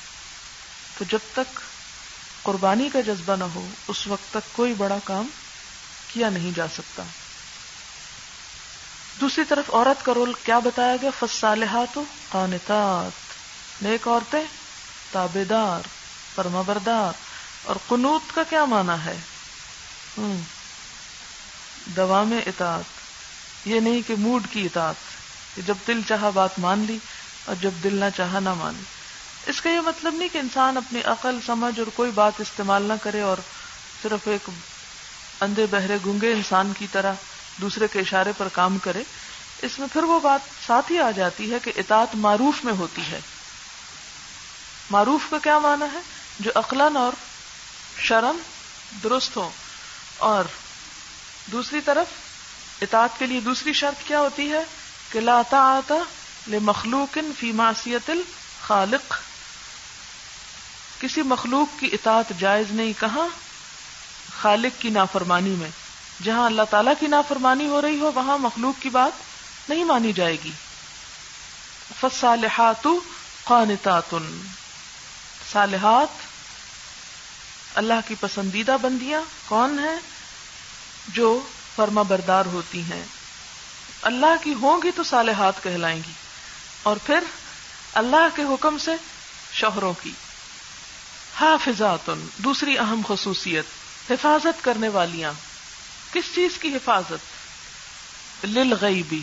تو 0.99 1.05
جب 1.05 1.19
تک 1.33 1.61
قربانی 2.43 2.91
کا 2.93 3.01
جذبہ 3.01 3.37
نہ 3.37 3.45
ہو، 3.45 3.69
اس 3.89 4.07
وقت 4.07 4.31
تک 4.31 4.53
کوئی 4.53 4.75
بڑا 4.75 4.99
کام 5.05 5.29
کیا 6.09 6.31
نہیں 6.31 6.51
جا 6.57 6.69
سکتا۔ 6.69 7.03
دوسری 9.21 9.45
طرف 9.45 9.75
عورت 9.75 10.05
کا 10.05 10.15
رول 10.15 10.33
کیا 10.45 10.59
بتایا 10.59 10.97
گیا؟ 11.03 11.11
فصالحات 11.19 11.99
قانتات۔ 12.29 13.33
نیک 13.83 14.09
عورتیں 14.09 14.45
تابے 15.13 15.45
دار 15.45 15.87
پرما 16.35 16.63
بردار 16.67 17.13
اور 17.65 17.77
قنوت 17.89 18.35
کا 18.35 18.43
کیا 18.51 18.65
مانا 18.65 19.05
ہے؟ 19.05 19.17
دوا 21.97 22.23
میں 22.23 22.41
اطاعت۔ 22.47 22.85
یہ 23.65 23.81
نہیں 23.81 24.01
کہ 24.07 24.15
موڈ 24.19 24.47
کی 24.51 24.65
اطاعت۔ 24.65 24.95
کہ 25.57 25.63
جب 25.63 25.75
دل 25.87 26.01
چاہا 26.09 26.31
بات 26.31 26.59
مان 26.59 26.85
لی 26.89 26.99
اور 27.45 27.55
جب 27.61 27.71
دل 27.85 27.95
نہ 27.95 28.05
چاہا 28.17 28.41
نہ 28.41 28.55
مان 28.55 28.75
لی۔ 28.75 28.85
اس 29.51 29.61
کا 29.61 29.71
یہ 29.71 29.81
مطلب 29.81 30.15
نہیں 30.15 30.29
کہ 30.33 30.39
انسان 30.39 30.77
اپنی 30.77 31.03
عقل، 31.05 31.39
سمجھ 31.47 31.79
اور 31.79 31.87
کوئی 31.95 32.11
بات 32.11 32.33
استعمال 32.39 32.83
نہ 32.83 32.93
کرے 33.03 33.21
اور 33.21 33.37
صرف 34.03 34.29
ایک 34.29 34.51
اندھے 35.41 35.67
بہرے 35.71 35.97
گنگے 36.07 36.33
انسان 36.33 36.73
کی 36.79 36.87
طرح 36.93 37.13
دوسرے 37.61 37.87
کے 37.93 37.99
اشارے 38.01 38.33
پر 38.39 38.49
کام 38.53 38.79
کرے، 38.79 39.03
اس 39.63 39.79
میں 39.79 39.89
پھر 39.93 40.03
وہ 40.03 40.21
بات 40.21 40.41
ساتھ 40.67 40.93
ہی 40.93 40.99
آ 40.99 41.11
جاتی 41.11 41.53
ہے 41.53 41.59
کہ 41.65 41.73
اطاعت 41.77 42.15
معروف 42.15 42.65
میں 42.65 42.73
ہوتی 42.73 43.03
ہے۔ 43.03 43.21
معروف 44.91 45.31
کا 45.31 45.39
کیا 45.39 45.59
مانا 45.59 45.87
ہے؟ 45.93 45.99
جو 46.41 46.51
عقلن 46.55 46.97
اور 46.97 47.13
شرم، 47.99 48.39
درست 49.05 49.37
ہو 49.37 49.51
اور 50.19 50.45
دوسری 51.53 51.81
طرف، 51.81 52.07
اطاعت 52.83 53.19
کے 53.19 53.27
لیے 53.27 53.41
دوسری 53.41 53.73
شرط 53.73 54.09
کیا 54.09 54.21
ہوتی 54.21 54.53
ہے؟ 54.53 54.65
کہ 55.13 55.21
لا 55.21 55.43
طاعت 55.51 55.93
لمخلوق 56.49 57.19
فی 57.39 57.53
معصیت 57.53 58.11
الخالق۔ 58.11 59.15
کسی 61.01 61.23
مخلوق 61.23 61.81
کی 61.81 61.89
اطاعت 61.93 62.33
جائز 62.39 62.67
نہیں 62.71 62.93
کہاں، 63.01 63.29
خالق 64.43 64.83
کی 64.83 64.91
نافرمانی 64.91 65.51
میں۔ 65.51 65.71
جہاں 66.23 66.47
اللہ 66.47 66.63
تعالی 66.71 66.91
کی 67.01 67.07
نافرمانی 67.07 67.67
ہو 67.67 67.83
رہی 67.83 68.01
ہو، 68.01 68.13
وہاں 68.15 68.39
مخلوق 68.39 68.83
کی 68.83 68.91
بات 68.91 69.13
نہیں 69.69 69.85
مانی 69.85 70.13
جائے 70.13 70.37
گی۔ 70.45 70.51
فصالحات 72.01 72.87
قانتات۔ 73.45 74.15
صالحات، 75.53 76.09
اللہ 77.75 77.95
کی 78.09 78.15
پسندیدہ 78.21 78.77
بندیاں 78.83 79.21
کون 79.47 79.79
ہیں؟ 79.79 79.97
جو 81.09 81.41
فرما 81.77 82.03
بردار 82.03 82.47
ہوتی 82.47 82.83
ہیں۔ 82.83 83.05
اللہ 84.03 84.45
کی 84.45 84.55
ہوں 84.55 84.81
گی 84.83 84.91
تو 84.91 85.03
صالحات 85.03 85.63
کہلائیں 85.63 86.01
گی۔ 86.07 86.13
اور 86.83 86.97
پھر 87.07 87.19
اللہ 87.95 88.37
کے 88.37 88.43
حکم 88.43 88.79
سے 88.79 88.91
شوہروں 89.53 89.93
کی۔ 90.03 90.11
حافظات، 91.41 92.11
دوسری 92.37 92.79
اہم 92.79 93.01
خصوصیت، 93.09 93.65
حفاظت 94.11 94.65
کرنے 94.65 94.89
والیاں۔ 94.89 95.33
کس 96.19 96.35
چیز 96.35 96.59
کی 96.59 96.69
حفاظت؟ 96.69 98.45
للغیبی 98.45 99.23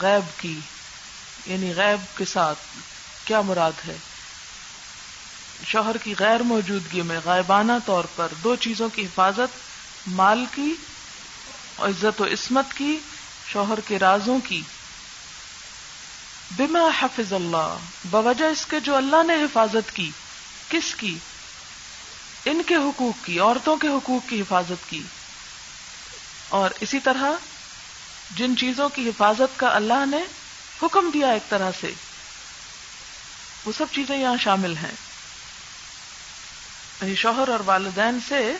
غیب 0.00 0.40
کی 0.40 0.60
یعنی 1.46 1.72
غیب 1.76 2.18
کے 2.18 2.24
ساتھ۔ 2.24 2.58
کیا 3.24 3.40
مراد 3.40 3.72
ہے؟ 3.88 3.96
شوہر 5.66 5.96
کی 5.96 6.14
غیر 6.18 6.40
موجودگی 6.40 7.02
میں 7.02 7.20
غائبانہ 7.24 7.72
طور 7.86 8.04
پر 8.16 8.28
دو 8.44 8.56
چیزوں 8.56 8.88
کی 8.88 9.04
حفاظت، 9.04 9.58
مال 10.06 10.44
کی 10.54 10.74
عزت 11.78 12.20
و 12.20 12.24
عصمت 12.24 12.64
کی، 12.76 12.98
شوہر 13.52 13.80
کے 13.80 13.98
رازوں 13.98 14.38
کی۔ 14.44 14.62
بما 16.58 16.90
حفظ 17.00 17.32
اللہ، 17.32 17.76
بوجہ 18.04 18.44
اس 18.44 18.66
کے 18.66 18.80
جو 18.80 18.96
اللہ 18.96 19.22
نے 19.26 19.34
حفاظت 19.34 19.96
کی، 19.96 20.10
کس 20.68 20.94
کی؟ 20.94 21.18
ان 22.46 22.62
کے 22.66 22.74
حقوق 22.74 23.24
کی، 23.24 23.40
عورتوں 23.40 23.76
کے 23.76 23.88
حقوق 23.88 24.28
کی 24.28 24.40
حفاظت 24.40 24.90
کی۔ 24.90 25.02
اور 26.48 26.70
اسی 26.80 27.00
طرح 27.00 27.30
جن 28.36 28.56
چیزوں 28.56 28.88
کی 28.88 29.08
حفاظت 29.08 29.58
کا 29.58 29.76
اللہ 29.76 30.06
نے 30.10 30.18
حکم 30.82 31.10
دیا 31.14 31.28
ایک 31.28 31.50
طرح 31.50 31.70
سے، 31.80 31.92
وہ 33.64 33.72
سب 33.76 33.86
چیزیں 33.92 34.18
یہاں 34.18 34.36
شامل 34.40 34.74
ہیں۔ 34.76 34.92
شوہر 37.14 37.48
اور 37.48 37.60
والدین 37.66 38.18
سے 38.28 38.52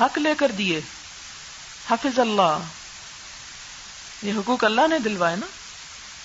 حق 0.00 0.18
لے 0.18 0.34
کر 0.38 0.48
دیے۔ 0.48 0.80
حافظ 1.90 2.18
اللہ۔ 2.18 2.58
یہ 4.22 4.32
حقوق 4.32 4.64
اللہ 4.64 4.88
نے 4.90 4.98
دلوائے 4.98 5.36
نا۔ 5.36 5.46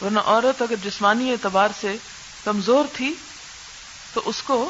ورنہ 0.06 0.20
عورت 0.20 0.62
اگر 0.62 0.76
جسمانی 0.84 1.32
اعتبار 1.32 1.70
سے 1.82 1.96
کمزور 2.44 2.86
تھی 2.94 3.14
تو 4.14 4.22
اس 4.26 4.44
کو 4.44 4.70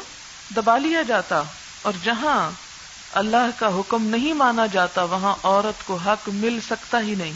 دبا 0.56 0.78
لیا 0.78 1.02
جاتا۔ 1.02 1.42
اور 1.84 1.92
جہاں 2.04 2.50
اللہ 3.12 3.50
کا 3.58 3.68
حکم 3.68 4.06
نہیں 4.06 4.32
مانا 4.32 4.66
جاتا، 4.66 5.02
وہاں 5.04 5.34
عورت 5.42 5.86
کو 5.86 5.96
حق 5.96 6.28
مل 6.28 6.58
سکتا 6.68 7.00
ہی 7.00 7.14
نہیں۔ 7.14 7.32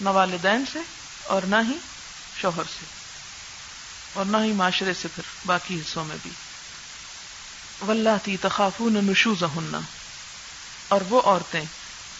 نہ 0.00 0.08
والدین 0.08 0.64
سے 0.72 0.78
اور 1.24 1.42
نہ 1.42 1.56
ہی 1.68 1.76
شوہر 2.40 2.64
سے، 2.70 2.84
اور 4.14 4.24
نہ 4.24 4.36
ہی 4.36 4.52
معاشرے 4.52 4.94
سے 4.94 5.08
پھر 5.14 5.24
باقی 5.46 5.76
حصوں 5.76 6.04
میں 6.04 6.16
بھی۔ 6.22 6.30
ولہ 7.86 8.16
تی 8.22 8.36
تخافون 8.36 8.94
نشوز 9.04 9.42
اور 10.88 11.00
وہ 11.08 11.20
عورتیں 11.22 11.64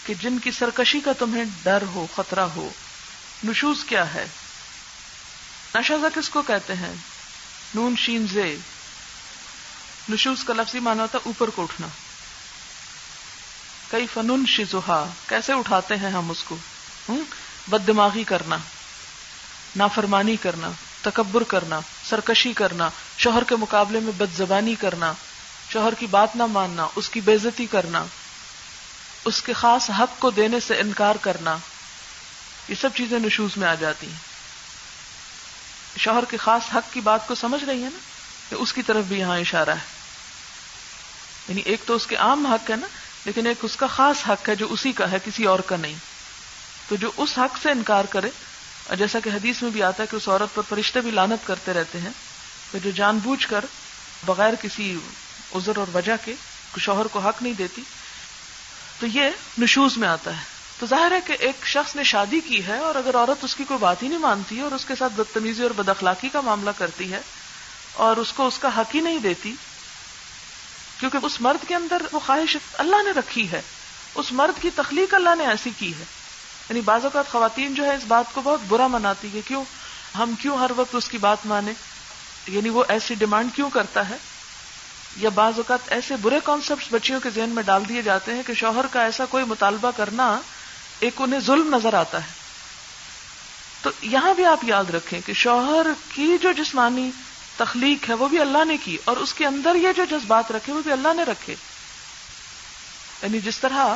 کہ 0.06 0.14
جن 0.14 0.38
کی 0.38 0.50
سرکشی 0.50 1.00
کا 1.00 1.12
تمہیں 1.18 1.44
ڈر 1.62 1.82
ہو، 1.94 2.06
خطرہ 2.16 2.46
ہو، 2.56 2.68
نشوز 3.44 3.84
کیا 3.84 4.12
ہے؟ 4.14 4.26
نشازہ 5.74 6.06
کس 6.14 6.28
کو 6.28 6.42
کہتے 6.42 6.74
ہیں؟ 6.76 6.94
نون 7.74 7.94
شین 7.98 8.26
زے 8.32 8.56
نشوز 10.08 10.44
کا 10.44 10.54
لفظی 10.54 10.78
مانا 10.78 11.02
ہوتا 11.02 11.18
اوپر 11.26 11.50
کو 11.50 11.62
اٹھنا۔ 11.62 11.86
کئی 13.90 14.06
فنون 14.14 14.44
شزوہا 14.46 15.10
کیسے 15.28 15.52
اٹھاتے 15.52 15.96
ہیں 15.96 16.10
ہم 16.10 16.30
اس 16.30 16.42
کو؟ 16.42 16.56
بد 17.68 17.86
دماغی 17.86 18.24
کرنا، 18.24 18.56
نافرمانی 19.76 20.36
کرنا، 20.36 20.70
تکبر 21.02 21.42
کرنا، 21.42 21.80
سرکشی 22.08 22.52
کرنا، 22.52 22.90
شوہر 23.18 23.44
کے 23.44 23.56
مقابلے 23.56 24.00
میں 24.00 24.12
بد 24.16 24.36
زبانی 24.36 24.74
کرنا، 24.74 25.12
شوہر 25.72 25.94
کی 25.98 26.06
بات 26.06 26.36
نہ 26.36 26.46
ماننا، 26.46 26.86
اس 26.96 27.08
کی 27.08 27.20
بےزتی 27.20 27.66
کرنا، 27.66 28.04
اس 29.24 29.42
کے 29.42 29.52
خاص 29.52 29.90
حق 29.90 30.20
کو 30.20 30.30
دینے 30.30 30.60
سے 30.60 30.80
انکار 30.80 31.14
کرنا، 31.14 31.56
یہ 32.68 32.74
سب 32.80 32.88
چیزیں 32.94 33.18
نشوز 33.18 33.56
میں 33.56 33.68
آ 33.68 33.74
جاتی 33.74 34.06
ہیں۔ 34.06 34.34
شوہر 35.98 36.24
کے 36.24 36.36
خاص 36.36 36.62
حق 36.74 36.92
کی 36.92 37.00
بات 37.00 37.28
کو 37.28 37.34
سمجھ 37.34 37.64
رہی 37.64 37.84
ہے 37.84 37.88
نا؟ 37.92 37.98
کہ 38.50 38.54
اس 38.54 38.72
کی 38.72 38.82
طرف 38.82 39.04
بھی 39.04 39.18
یہاں 39.18 39.38
اشارہ 39.38 39.70
ہے۔ 39.70 39.93
یعنی 41.48 41.62
ایک 41.64 41.80
تو 41.86 41.94
اس 41.94 42.06
کے 42.06 42.16
عام 42.16 42.46
حق 42.46 42.70
ہے 42.70 42.76
نا، 42.76 42.86
لیکن 43.24 43.46
ایک 43.46 43.64
اس 43.64 43.76
کا 43.76 43.86
خاص 43.86 44.22
حق 44.28 44.48
ہے 44.48 44.54
جو 44.54 44.66
اسی 44.70 44.92
کا 44.92 45.10
ہے، 45.10 45.18
کسی 45.24 45.44
اور 45.44 45.58
کا 45.66 45.76
نہیں۔ 45.76 45.94
تو 46.88 46.96
جو 46.96 47.10
اس 47.16 47.38
حق 47.38 47.58
سے 47.62 47.70
انکار 47.70 48.04
کرے، 48.10 48.30
اور 48.88 48.96
جیسا 48.96 49.20
کہ 49.20 49.30
حدیث 49.30 49.62
میں 49.62 49.70
بھی 49.70 49.82
آتا 49.82 50.02
ہے 50.02 50.08
کہ 50.10 50.16
اس 50.16 50.28
عورت 50.28 50.54
پر 50.54 50.62
فرشتے 50.68 51.00
بھی 51.00 51.10
لانت 51.10 51.46
کرتے 51.46 51.72
رہتے 51.72 52.00
ہیں، 52.00 52.10
تو 52.72 52.78
جو 52.78 52.90
جان 52.94 53.18
بوجھ 53.22 53.46
کر 53.48 53.64
بغیر 54.26 54.54
کسی 54.62 54.96
عذر 55.54 55.78
اور 55.78 55.94
وجہ 55.94 56.16
کے 56.24 56.34
شوہر 56.78 57.06
کو 57.06 57.18
حق 57.18 57.42
نہیں 57.42 57.52
دیتی، 57.58 57.82
تو 59.00 59.06
یہ 59.06 59.30
نشوز 59.58 59.96
میں 59.98 60.08
آتا 60.08 60.36
ہے۔ 60.36 60.42
تو 60.78 60.86
ظاہر 60.86 61.12
ہے 61.12 61.18
کہ 61.26 61.36
ایک 61.38 61.66
شخص 61.66 61.94
نے 61.96 62.04
شادی 62.04 62.40
کی 62.40 62.64
ہے، 62.66 62.78
اور 62.78 62.94
اگر 62.94 63.16
عورت 63.16 63.44
اس 63.44 63.54
کی 63.56 63.64
کوئی 63.64 63.78
بات 63.80 64.02
ہی 64.02 64.08
نہیں 64.08 64.18
مانتی، 64.18 64.60
اور 64.60 64.72
اس 64.72 64.84
کے 64.84 64.94
ساتھ 64.98 65.12
بدتمیزی 65.12 65.62
اور 65.62 65.70
بد 65.76 65.88
اخلاقی 65.88 66.28
کا 66.28 66.40
معاملہ 66.40 66.70
کرتی 66.78 67.10
ہے، 67.12 67.20
اور 68.04 68.16
اس 68.16 68.32
کو 68.32 68.46
اس 68.46 68.58
کا 68.58 68.76
حق 68.76 68.94
ہی 68.94 69.00
نہیں 69.00 69.18
دیتی 69.18 69.54
کیونکہ 71.04 71.26
اس 71.26 71.40
مرد 71.40 71.68
کے 71.68 71.74
اندر 71.74 72.02
وہ 72.12 72.18
خواہش 72.18 72.56
اللہ 72.72 73.02
نے 73.02 73.10
رکھی 73.10 73.50
ہے۔ 73.52 73.62
اس 74.14 74.32
مرد 74.32 74.62
کی 74.62 74.70
تخلیق 74.74 75.14
اللہ 75.14 75.34
نے 75.38 75.46
ایسی 75.46 75.70
کی 75.78 75.94
ہے۔ 75.94 76.04
یعنی 76.68 76.80
بعض 76.80 77.04
اوقات 77.04 77.32
خواتین 77.32 77.74
جو 77.74 77.84
ہے 77.84 77.94
اس 77.94 78.02
بات 78.08 78.24
کو 78.34 78.40
بہت 78.40 78.60
برا 78.68 78.86
مناتی 78.86 79.28
ہے 79.34 79.40
کیوں؟ 79.40 79.64
ہم 80.16 80.34
کیوں 80.40 80.58
ہر 80.58 80.70
وقت 80.76 80.94
اس 80.94 81.08
کی 81.08 81.18
بات 81.18 81.38
مانے 81.44 81.72
یعنی 82.46 82.68
وہ 82.68 82.84
ایسی 82.88 83.14
ڈیمانڈ 83.14 83.50
کیوں 83.54 83.70
کرتا 83.70 84.08
ہے؟ 84.08 84.16
یا 85.16 85.28
بعض 85.28 85.52
اوقات 85.56 85.78
ایسے 85.86 86.16
برے 86.16 86.38
کانسیپٹ 86.44 86.92
بچیوں 86.92 87.20
کے 87.20 87.30
ذہن 87.30 87.48
میں 87.48 87.62
ڈال 87.62 87.82
دیے 87.88 88.02
جاتے 88.02 88.34
ہیں 88.34 88.42
کہ 88.46 88.54
شوہر 88.54 88.86
کا 88.86 89.02
ایسا 89.02 89.24
کوئی 89.24 89.44
مطالبہ 89.44 89.90
کرنا 89.96 90.40
ایک 91.00 91.14
انہیں 91.18 91.40
ظلم 91.40 91.74
نظر 91.74 91.94
آتا 91.94 92.22
ہے۔ 92.22 92.32
تو 93.82 93.90
یہاں 94.02 94.34
بھی 94.34 94.44
آپ 94.44 94.64
یاد 94.64 94.90
رکھیں 94.90 95.20
کہ 95.26 95.32
شوہر 95.32 95.86
کی 96.14 96.36
جو 96.42 96.52
جسمانی 96.52 97.10
تخلیق 97.56 98.08
ہے، 98.08 98.14
وہ 98.14 98.28
بھی 98.28 98.40
اللہ 98.40 98.64
نے 98.64 98.76
کی۔ 98.76 98.98
اور 99.04 99.16
اس 99.16 99.34
کے 99.34 99.46
اندر 99.46 99.74
یہ 99.74 99.88
جو 99.96 100.04
جذبات 100.04 100.52
رکھے، 100.52 100.72
وہ 100.72 100.82
بھی 100.82 100.92
اللہ 100.92 101.14
نے 101.14 101.22
رکھے۔ 101.22 101.54
یعنی 103.22 103.40
جس 103.40 103.58
طرح 103.58 103.86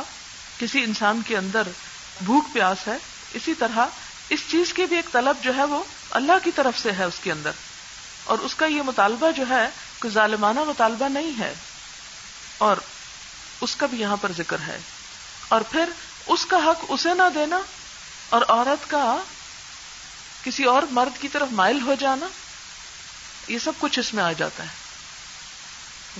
کسی 0.59 0.83
انسان 0.83 1.21
کے 1.27 1.37
اندر 1.37 1.61
بھوک، 2.21 2.53
پیاس 2.53 2.87
ہے، 2.87 2.97
اسی 3.33 3.53
طرح 3.53 3.85
اس 4.29 4.39
چیز 4.47 4.73
کی 4.73 4.85
بھی 4.85 4.95
ایک 4.95 5.11
طلب 5.11 5.35
جو 5.41 5.55
ہے، 5.55 5.63
وہ 5.63 5.83
اللہ 6.09 6.33
کی 6.43 6.51
طرف 6.55 6.79
سے 6.79 6.91
ہے 6.91 7.03
اس 7.03 7.19
کے 7.23 7.31
اندر۔ 7.31 7.51
اور 8.23 8.37
اس 8.37 8.55
کا 8.55 8.65
یہ 8.65 8.81
مطالبہ 8.81 9.31
جو 9.31 9.43
ہے، 9.49 9.69
کوئی 9.99 10.13
ظالمانہ 10.13 10.59
مطالبہ 10.59 11.09
نہیں 11.09 11.39
ہے۔ 11.39 11.53
اور 12.57 12.77
اس 13.61 13.75
کا 13.75 13.85
بھی 13.85 13.99
یہاں 13.99 14.17
پر 14.21 14.31
ذکر 14.37 14.57
ہے۔ 14.67 14.79
اور 15.47 15.61
پھر 15.61 15.89
اس 16.27 16.45
کا 16.45 16.57
حق 16.57 16.85
اسے 16.89 17.13
نہ 17.13 17.23
دینا 17.35 17.59
اور 18.29 18.41
عورت 18.47 18.89
کا 18.89 19.17
کسی 20.43 20.63
اور 20.63 20.83
مرد 20.91 21.21
کی 21.21 21.27
طرف 21.27 21.47
مائل 21.51 21.81
ہو 21.81 21.95
جانا۔ 21.99 22.27
یہ 23.49 23.59
سب 23.59 23.71
کچھ 23.79 23.99
اس 23.99 24.13
میں 24.13 24.23
آ 24.23 24.31
جاتا 24.31 24.63
ہے۔ 24.63 24.69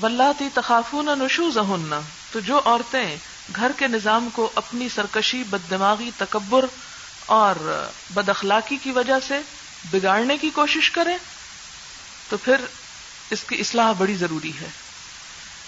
ولاتی 0.01 0.49
تخافون 0.53 1.05
نشوز 1.05 1.57
تو 2.31 2.39
جو 2.39 2.61
عورتیں 2.65 3.15
گھر 3.55 3.71
کے 3.77 3.87
نظام 3.87 4.29
کو 4.33 4.51
اپنی 4.55 4.89
سرکشی 4.89 5.43
بد 5.43 5.69
دماغی 5.69 6.11
تکبر 6.17 6.65
اور 7.25 7.85
بد 8.09 8.29
اخلاقی 8.29 8.77
کی 8.77 8.91
وجہ 8.91 9.13
سے 9.27 9.39
بگاڑنے 9.91 10.37
کی 10.37 10.49
کوشش 10.49 10.91
کریں، 10.91 11.17
تو 12.29 12.37
پھر 12.37 12.55
اس 13.29 13.43
کی 13.43 13.59
اصلاح 13.59 13.91
بڑی 13.91 14.15
ضروری 14.15 14.51
ہے۔ 14.61 14.67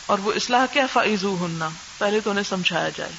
اور 0.06 0.20
وہ 0.20 0.34
اصلاح 0.34 0.66
کیا 0.66 0.86
فائزو 0.94 1.46
ہننا 1.46 1.70
پہلے 1.98 2.20
تو 2.20 2.30
انہیں 2.30 2.50
سمجھایا 2.50 2.90
جائے۔ 2.90 3.12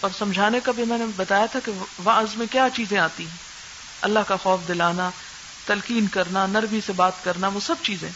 اور 0.00 0.10
سمجھانے 0.18 0.60
کا 0.60 0.72
بھی 0.72 0.84
میں 0.84 0.98
نے 0.98 1.04
بتایا 1.16 1.46
تھا 1.46 1.60
کہ 1.64 1.72
واز 2.04 2.36
میں 2.36 2.46
کیا 2.50 2.68
چیزیں 2.74 2.98
آتی 2.98 3.26
ہیں۔ 3.26 3.36
اللہ 4.02 4.18
کا 4.26 4.36
خوف 4.36 4.68
دلانا 4.68 5.10
تلقین 5.66 6.06
کرنا، 6.06 6.46
نرمی 6.46 6.80
سے 6.86 6.92
بات 6.92 7.24
کرنا، 7.24 7.48
وہ 7.48 7.60
سب 7.60 7.74
چیزیں۔ 7.82 8.08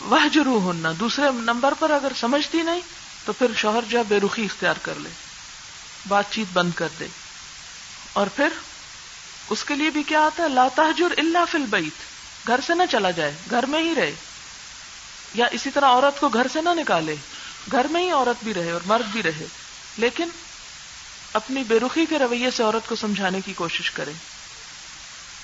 وہ 0.00 0.18
جرو 0.32 0.58
ہونا 0.58 0.92
دوسرے 1.00 1.30
نمبر 1.34 1.74
پر 1.78 1.90
اگر 1.90 2.12
سمجھتی 2.20 2.62
نہیں، 2.62 2.80
تو 3.24 3.32
پھر 3.32 3.46
شوہر 3.56 3.80
جو 3.88 4.02
بے 4.08 4.20
رخی 4.20 4.44
اختیار 4.44 4.74
کر 4.82 4.94
لے۔ 4.94 5.10
بات 6.08 6.24
چیت 6.30 6.52
بند 6.52 6.70
کر 6.74 6.88
دے۔ 7.00 7.06
اور 8.12 8.26
پھر 8.26 8.48
اس 9.50 9.64
کے 9.64 9.74
لیے 9.74 9.90
بھی 9.90 10.02
کیا 10.02 10.20
آتا 10.20 10.42
ہے؟ 10.42 10.48
لاتحجر 10.48 11.18
اللہ 11.18 11.38
فل 11.50 11.64
بیت 11.70 11.92
گھر 12.46 12.60
سے 12.66 12.74
نہ 12.74 12.82
چلا 12.90 13.10
جائے، 13.10 13.34
گھر 13.50 13.66
میں 13.66 13.82
ہی 13.82 13.94
رہے۔ 13.94 14.14
یا 15.34 15.46
اسی 15.52 15.70
طرح 15.70 15.86
عورت 15.86 16.20
کو 16.20 16.28
گھر 16.28 16.46
سے 16.52 16.60
نہ 16.60 16.68
نکالے، 16.68 17.16
گھر 17.72 17.86
میں 17.90 18.02
ہی 18.02 18.10
عورت 18.10 18.44
بھی 18.44 18.54
رہے 18.54 18.70
اور 18.70 18.80
مرد 18.86 19.12
بھی 19.12 19.22
رہے۔ 19.22 19.46
لیکن 19.96 20.28
اپنی 21.32 21.64
بے 21.64 21.80
رخی 21.80 22.06
کے 22.06 22.18
رویے 22.18 22.50
سے 22.50 22.62
عورت 22.62 22.88
کو 22.88 22.96
سمجھانے 22.96 23.40
کی 23.40 23.52
کوشش 23.52 23.90
کرے۔ 23.90 24.12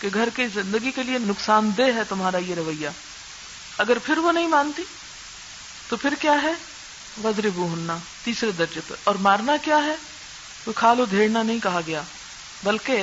کہ 0.01 0.09
گھر 0.15 0.29
کی 0.37 0.47
زندگی 0.47 0.91
کے 0.91 1.03
لیے 1.03 1.19
نقصان 1.19 1.71
دہ 1.79 1.83
ہے 1.83 2.03
تمہارا 2.09 2.39
یہ 2.39 2.55
رویہ۔ 2.55 2.89
اگر 3.79 3.99
پھر 3.99 4.19
وہ 4.19 4.33
نہیں 4.33 4.47
مانتی، 4.47 4.83
تو 5.89 5.97
پھر 5.97 6.15
کیا 6.21 6.33
ہے؟ 6.43 6.53
وزر 7.25 7.49
بوہنا 7.51 7.97
تیسرے 8.25 8.51
درجے 8.51 8.81
پر۔ 8.89 8.97
اور 9.05 9.15
مارنا 9.15 9.57
کیا 9.65 9.77
ہے؟ 9.77 9.97
وہ 10.67 10.73
کھالو 10.73 11.05
دھیڑنا 11.05 11.43
نہیں 11.43 11.59
کہا 11.59 11.81
گیا، 11.87 12.03
بلکہ 12.65 13.03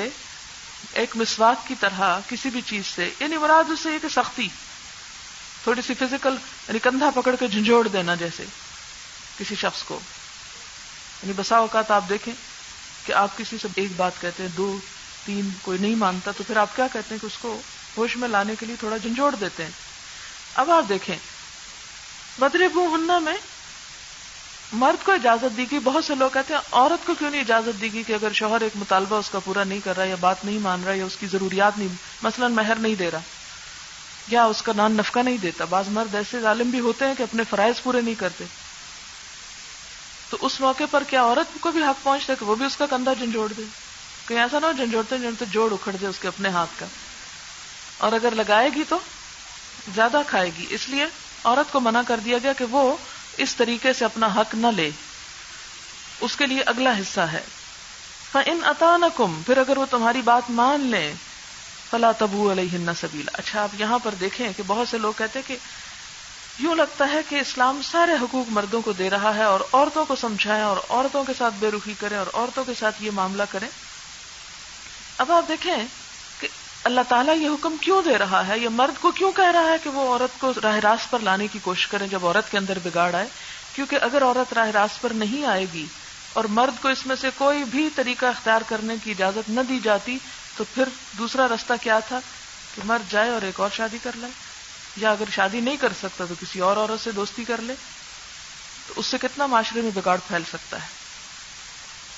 ایک 0.93 1.11
مسواک 1.15 1.67
کی 1.67 1.75
طرح 1.79 2.19
کسی 2.29 2.49
بھی 2.49 2.61
چیز 2.61 2.85
سے 2.85 3.09
یعنی 3.19 3.37
مراد 3.37 3.69
اس 3.69 3.79
سے 3.79 3.89
کہ 4.01 4.07
سختی، 4.09 4.47
تھوڑی 5.63 5.81
سی 5.81 5.93
فزیکل 5.93 6.35
یعنی 6.67 6.79
کندھا 6.79 7.09
پکڑ 7.15 7.35
کے 7.39 7.47
جھنجھوڑ 7.47 7.87
دینا 7.87 8.15
جیسے 8.15 8.45
کسی 9.37 9.55
شخص 9.55 9.83
کو۔ 9.83 9.99
یعنی 11.23 11.33
بسا 11.35 11.57
اوقات 11.57 11.91
آپ 11.91 12.03
دیکھیں 12.09 12.33
کہ 13.05 13.13
آپ 13.13 13.37
کسی 13.37 13.57
سے 13.61 13.67
ایک 13.75 13.91
بات 13.95 14.21
کہتے 14.21 14.43
ہیں، 14.43 14.49
دو 14.57 14.79
تین 15.25 15.49
کوئی 15.61 15.77
نہیں 15.77 15.95
مانتا، 15.95 16.31
تو 16.31 16.43
پھر 16.47 16.57
آپ 16.57 16.75
کیا 16.75 16.87
کہتے 16.93 17.15
ہیں 17.15 17.21
کہ 17.21 17.25
اس 17.25 17.37
کو 17.37 17.61
ہوش 17.97 18.17
میں 18.17 18.27
لانے 18.27 18.53
کے 18.59 18.65
لیے 18.65 18.75
تھوڑا 18.79 18.97
جھنجھوڑ 18.97 19.35
دیتے 19.35 19.63
ہیں؟ 19.63 19.71
اب 20.55 20.71
آپ 20.71 20.89
دیکھیں 20.89 21.15
بدرے 22.39 22.67
بو 22.67 22.95
ہننا 22.95 23.19
میں 23.19 23.33
مرد 24.73 25.05
کو 25.05 25.11
اجازت 25.11 25.57
دی 25.57 25.65
گئی، 25.71 25.79
بہت 25.79 26.05
سے 26.05 26.15
لوگ 26.15 26.29
کہتے 26.33 26.53
ہیں 26.53 26.61
عورت 26.71 27.05
کو 27.07 27.13
کیوں 27.13 27.31
نہیں 27.31 27.41
اجازت 27.41 27.81
دی 27.81 27.93
گئی 27.93 28.03
کہ 28.03 28.13
اگر 28.13 28.33
شوہر 28.33 28.61
ایک 28.61 28.71
مطالبہ 28.75 29.15
اس 29.15 29.29
کا 29.29 29.39
پورا 29.39 29.63
نہیں 29.63 29.79
کر 29.83 29.97
رہا 29.97 30.03
یا 30.03 30.15
بات 30.19 30.45
نہیں 30.45 30.59
مان 30.59 30.83
رہا 30.83 30.93
یا 30.93 31.05
اس 31.05 31.15
کی 31.19 31.27
ضروریات 31.27 31.77
نہیں، 31.77 31.87
مثلا 32.23 32.47
مہر 32.47 32.75
نہیں 32.75 32.95
دے 32.95 33.11
رہا 33.11 33.19
یا 34.27 34.43
اس 34.43 34.61
کا 34.61 34.71
نان 34.75 34.91
نفقہ 34.91 35.19
نہیں 35.19 35.37
دیتا۔ 35.37 35.65
بعض 35.65 35.87
مرد 35.87 36.15
ایسے 36.15 36.39
ظالم 36.39 36.69
بھی 36.69 36.79
ہوتے 36.79 37.05
ہیں 37.05 37.15
کہ 37.17 37.23
اپنے 37.23 37.43
فرائض 37.49 37.81
پورے 37.83 38.01
نہیں 38.01 38.19
کرتے۔ 38.19 38.45
تو 40.29 40.37
اس 40.41 40.59
موقع 40.59 40.83
پر 40.91 41.03
کیا 41.09 41.21
عورت 41.21 41.57
کو 41.59 41.71
بھی 41.71 41.83
حق 41.83 42.03
پہنچتا 42.03 42.33
ہے 42.33 42.37
کہ 42.39 42.45
وہ 42.45 42.55
بھی 42.55 42.65
اس 42.65 42.77
کا 42.77 42.85
کندھا 42.85 43.13
جھنجھوڑ 43.13 43.53
دے؟ 43.57 43.63
کہیں 44.27 44.39
ایسا 44.39 44.59
نہ 44.59 44.65
ہو 44.65 44.71
جھنجھوڑتے 44.71 45.15
جھنجھوڑتے 45.15 45.45
جوڑ 45.45 45.73
اکھڑ 45.73 45.95
دے 46.01 46.05
اس 46.05 46.19
کے 46.19 46.27
اپنے 46.27 46.49
ہاتھ 46.49 46.79
کا۔ 46.79 46.85
اور 47.97 48.11
اگر 48.11 48.31
لگائے 48.35 48.69
گی 48.75 48.83
تو 48.89 48.99
زیادہ 49.95 50.21
کھائے 50.27 50.51
گی۔ 50.57 50.65
اس 50.69 50.89
لیے 50.89 51.05
عورت 51.43 51.73
کو 51.73 51.79
منع 51.79 52.01
کر 52.07 52.17
دیا 52.25 52.37
گیا 52.43 52.53
کہ 52.53 52.65
وہ 52.65 52.97
اس 53.37 53.55
طریقے 53.55 53.93
سے 53.93 54.05
اپنا 54.05 54.27
حق 54.35 54.55
نہ 54.55 54.67
لے۔ 54.67 54.89
اس 56.21 56.35
کے 56.35 56.45
لیے 56.45 56.61
اگلا 56.61 56.97
حصہ 56.97 57.21
ہے۔ 57.21 57.41
ان 58.45 58.59
اطانکم 58.63 59.41
پھر 59.45 59.57
اگر 59.57 59.77
وہ 59.77 59.85
تمہاری 59.89 60.21
بات 60.21 60.49
مان 60.49 60.81
لیں، 60.81 61.13
فلا 61.89 62.11
تبو 62.11 62.51
علیہ 62.51 62.89
سبیلا 63.01 63.31
اچھا 63.33 63.63
آپ 63.63 63.69
یہاں 63.77 63.99
پر 63.99 64.13
دیکھیں 64.19 64.53
کہ 64.57 64.63
بہت 64.67 64.87
سے 64.87 64.97
لوگ 64.97 65.13
کہتے 65.17 65.41
کہ 65.47 65.57
یوں 66.59 66.75
لگتا 66.75 67.09
ہے 67.11 67.19
کہ 67.29 67.35
اسلام 67.35 67.81
سارے 67.91 68.11
حقوق 68.21 68.45
مردوں 68.49 68.81
کو 68.81 68.91
دے 68.91 69.09
رہا 69.09 69.35
ہے 69.35 69.43
اور 69.43 69.59
عورتوں 69.73 70.05
کو 70.05 70.15
سمجھائے 70.15 70.61
اور 70.61 70.77
عورتوں 70.89 71.23
کے 71.23 71.33
ساتھ 71.37 71.53
بے 71.59 71.71
رخی 71.71 71.93
کرے 71.99 72.15
اور 72.15 72.27
عورتوں 72.33 72.63
کے 72.63 72.73
ساتھ 72.79 73.03
یہ 73.03 73.11
معاملہ 73.11 73.43
کرے 73.49 73.65
اب 75.17 75.31
آپ 75.31 75.47
دیکھیں 75.47 75.85
کہ 76.39 76.47
اللہ 76.83 77.01
تعالیٰ 77.07 77.37
یہ 77.37 77.49
حکم 77.49 77.75
کیوں 77.81 78.01
دے 78.01 78.17
رہا 78.17 78.47
ہے؟ 78.47 78.59
یہ 78.59 78.69
مرد 78.69 79.01
کو 79.01 79.11
کیوں 79.11 79.31
کہہ 79.31 79.51
رہا 79.51 79.69
ہے 79.69 79.75
کہ 79.83 79.89
وہ 79.89 80.07
عورت 80.09 80.39
کو 80.39 80.53
راہ 80.63 80.75
راست 80.75 81.11
پر 81.11 81.19
لانے 81.19 81.47
کی 81.47 81.59
کوشش 81.59 81.87
کرے 81.87 82.07
جب 82.07 82.25
عورت 82.25 82.51
کے 82.51 82.57
اندر 82.57 82.79
بگاڑ 82.83 83.15
آئے؟ 83.15 83.27
کیونکہ 83.75 83.99
اگر 84.01 84.23
عورت 84.23 84.53
راہ 84.53 84.69
راست 84.69 85.01
پر 85.01 85.09
نہیں 85.09 85.45
آئے 85.45 85.65
گی 85.73 85.85
اور 86.33 86.45
مرد 86.45 86.81
کو 86.81 86.87
اس 86.87 87.05
میں 87.05 87.15
سے 87.15 87.29
کوئی 87.37 87.63
بھی 87.63 87.89
طریقہ 87.95 88.25
اختیار 88.25 88.61
کرنے 88.67 88.95
کی 89.03 89.11
اجازت 89.11 89.49
نہ 89.49 89.61
دی 89.69 89.79
جاتی، 89.83 90.17
تو 90.57 90.63
پھر 90.73 90.89
دوسرا 91.17 91.47
رستہ 91.47 91.73
کیا 91.81 91.99
تھا؟ 91.99 92.19
کہ 92.75 92.81
مرد 92.85 93.11
جائے 93.11 93.29
اور 93.29 93.41
ایک 93.41 93.59
اور 93.59 93.69
شادی 93.73 93.97
کر 94.03 94.11
لائے 94.15 94.31
یا 94.97 95.11
اگر 95.11 95.29
شادی 95.31 95.59
نہیں 95.59 95.77
کر 95.77 95.93
سکتا 96.01 96.25
تو 96.25 96.33
کسی 96.39 96.59
اور 96.59 96.77
عورت 96.77 97.03
سے 97.03 97.11
دوستی 97.11 97.43
کر 97.43 97.61
لے، 97.61 97.73
تو 98.87 98.93
اس 98.97 99.05
سے 99.05 99.17
کتنا 99.17 99.45
معاشرے 99.45 99.81
میں 99.81 99.91
بگاڑ 99.93 100.17
پھیل 100.27 100.43
سکتا 100.49 100.81
ہے؟ 100.81 100.87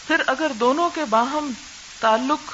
پھر 0.08 0.22
اگر 0.28 0.52
دونوں 0.60 0.90
کے 0.90 1.06
باہم 1.10 1.52
تعلق 2.00 2.52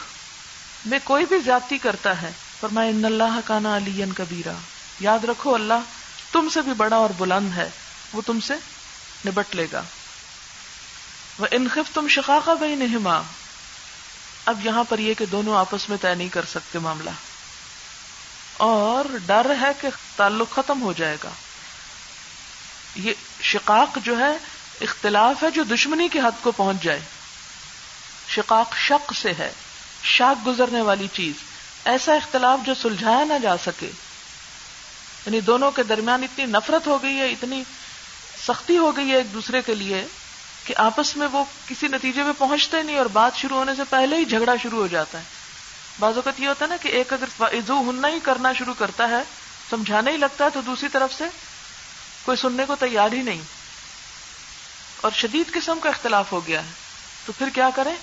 میں 0.86 1.00
کوئی 1.04 1.26
بھی 1.26 1.40
زیادتی 1.40 1.78
کرتا 1.78 2.22
ہے 2.22 2.32
فرمائے 2.60 2.90
ان 2.90 3.06
اللہ 3.06 3.40
کانا 3.46 3.78
علی 3.78 4.04
کبیرا۔ 4.18 4.54
یاد 5.00 5.24
رکھو 5.24 5.56
اللہ 5.56 5.74
تم 6.32 6.50
سے 6.54 6.62
بھی 6.62 6.74
بڑا 6.74 6.96
اور 6.96 7.10
بلند 7.18 7.58
ہے، 7.58 7.70
وہ 8.14 8.22
تم 8.26 8.40
سے 8.40 8.54
نبٹ 9.28 9.56
لے 9.56 9.68
گا۔ 9.72 9.84
وہ 11.40 11.48
انخف 11.52 11.94
تم 11.94 12.08
شقاقہ 12.08 12.52
بھائی 12.52 12.76
نہما 12.76 13.22
اب 14.46 14.66
یہاں 14.66 14.84
پر 14.84 15.00
یہ 15.00 15.14
کہ 15.14 15.26
دونوں 15.26 15.58
آپس 15.58 15.90
میں 15.90 15.98
طے 16.02 16.16
نہیں 16.16 16.30
کر 16.30 16.46
سکتے 16.46 16.80
معاملہ۔ 16.80 17.10
اور 18.58 19.06
ڈر 19.26 19.54
ہے 19.62 19.72
کہ 19.82 19.88
تعلق 20.16 20.56
ختم 20.56 20.82
ہو 20.82 20.94
جائے 20.94 21.18
گا۔ 21.24 21.30
یہ 22.96 23.14
شقاق 23.42 23.98
جو 24.04 24.20
ہے، 24.20 24.38
اختلاف 24.82 25.44
ہے 25.44 25.52
جو 25.52 25.64
دشمنی 25.64 26.08
کے 26.08 26.20
حد 26.20 26.44
کو 26.44 26.52
پہنچ 26.52 26.84
جائے۔ 26.84 27.00
شقاق 28.28 28.76
شق 28.78 29.14
سے 29.16 29.32
ہے۔ 29.40 29.52
شاک 30.04 30.48
گزرنے 30.48 30.82
والی 30.82 31.08
چیز، 31.14 31.34
ایسا 31.86 32.14
اختلاف 32.14 32.60
جو 32.66 32.74
سلجھایا 32.82 33.24
نہ 33.24 33.34
جا 33.42 33.58
سکے۔ 33.58 33.86
یعنی 35.26 35.42
دونوں 35.42 35.72
کے 35.72 35.84
درمیان 35.84 36.24
اتنی 36.24 36.46
نفرت 36.46 36.88
ہو 36.88 37.04
گئی 37.04 37.18
ہے، 37.18 37.32
اتنی 37.32 37.64
سختی 38.48 38.78
ہو 38.78 38.98
گئی 38.98 39.12
ہے 39.12 39.16
ایک 39.16 39.34
دوسرے 39.34 39.62
کے 39.62 39.76
لیے 39.76 40.08
کہ 40.64 40.74
آپس 40.78 41.18
میں 41.18 41.28
وہ 41.28 41.44
کسی 41.68 41.88
نتیجے 41.88 42.24
میں 42.24 42.34
پہنچتے 42.38 42.84
نہیں 42.84 42.98
اور 42.98 43.06
بات 43.06 43.36
شروع 43.36 43.58
ہونے 43.58 43.76
سے 43.76 43.82
پہلے 43.90 44.16
ہی 44.16 44.26
جھگڑا 44.26 44.54
شروع 44.64 44.80
ہو 44.80 44.88
جاتا 44.88 45.18
ہے۔ 45.18 45.24
بعض 46.00 46.16
اوقات 46.16 46.40
یہ 46.40 46.48
ہوتا 46.48 46.66
ہے 46.66 46.70
نا 46.70 46.78
کہ 46.82 46.88
ایک 46.88 47.14
اگر 47.14 47.44
ہننا 47.70 48.08
ہی 48.08 48.20
کرنا 48.24 48.54
شروع 48.54 48.74
کرتا 48.80 49.10
ہے 49.10 49.24
سمجھانے 49.70 50.12
ہی 50.12 50.18
لگتا 50.18 50.46
ہے 50.46 50.50
تو 50.50 50.62
دوسری 50.62 50.90
طرف 50.90 51.14
سے 51.18 51.24
کوئی 52.24 52.38
سننے 52.38 52.66
کو 52.68 52.76
تیار 52.76 53.12
ہی 53.12 53.22
نہیں۔ 53.22 53.42
اور 55.02 55.12
شدید 55.16 55.54
قسم 55.54 55.80
کا 55.80 55.90
اختلاف 55.90 56.32
ہو 56.32 56.48
گیا 56.48 56.64
ہے۔ 56.64 56.72
تو 57.26 57.34
پھر 57.38 57.50
کیا 57.50 57.70
کریں؟ 57.76 57.96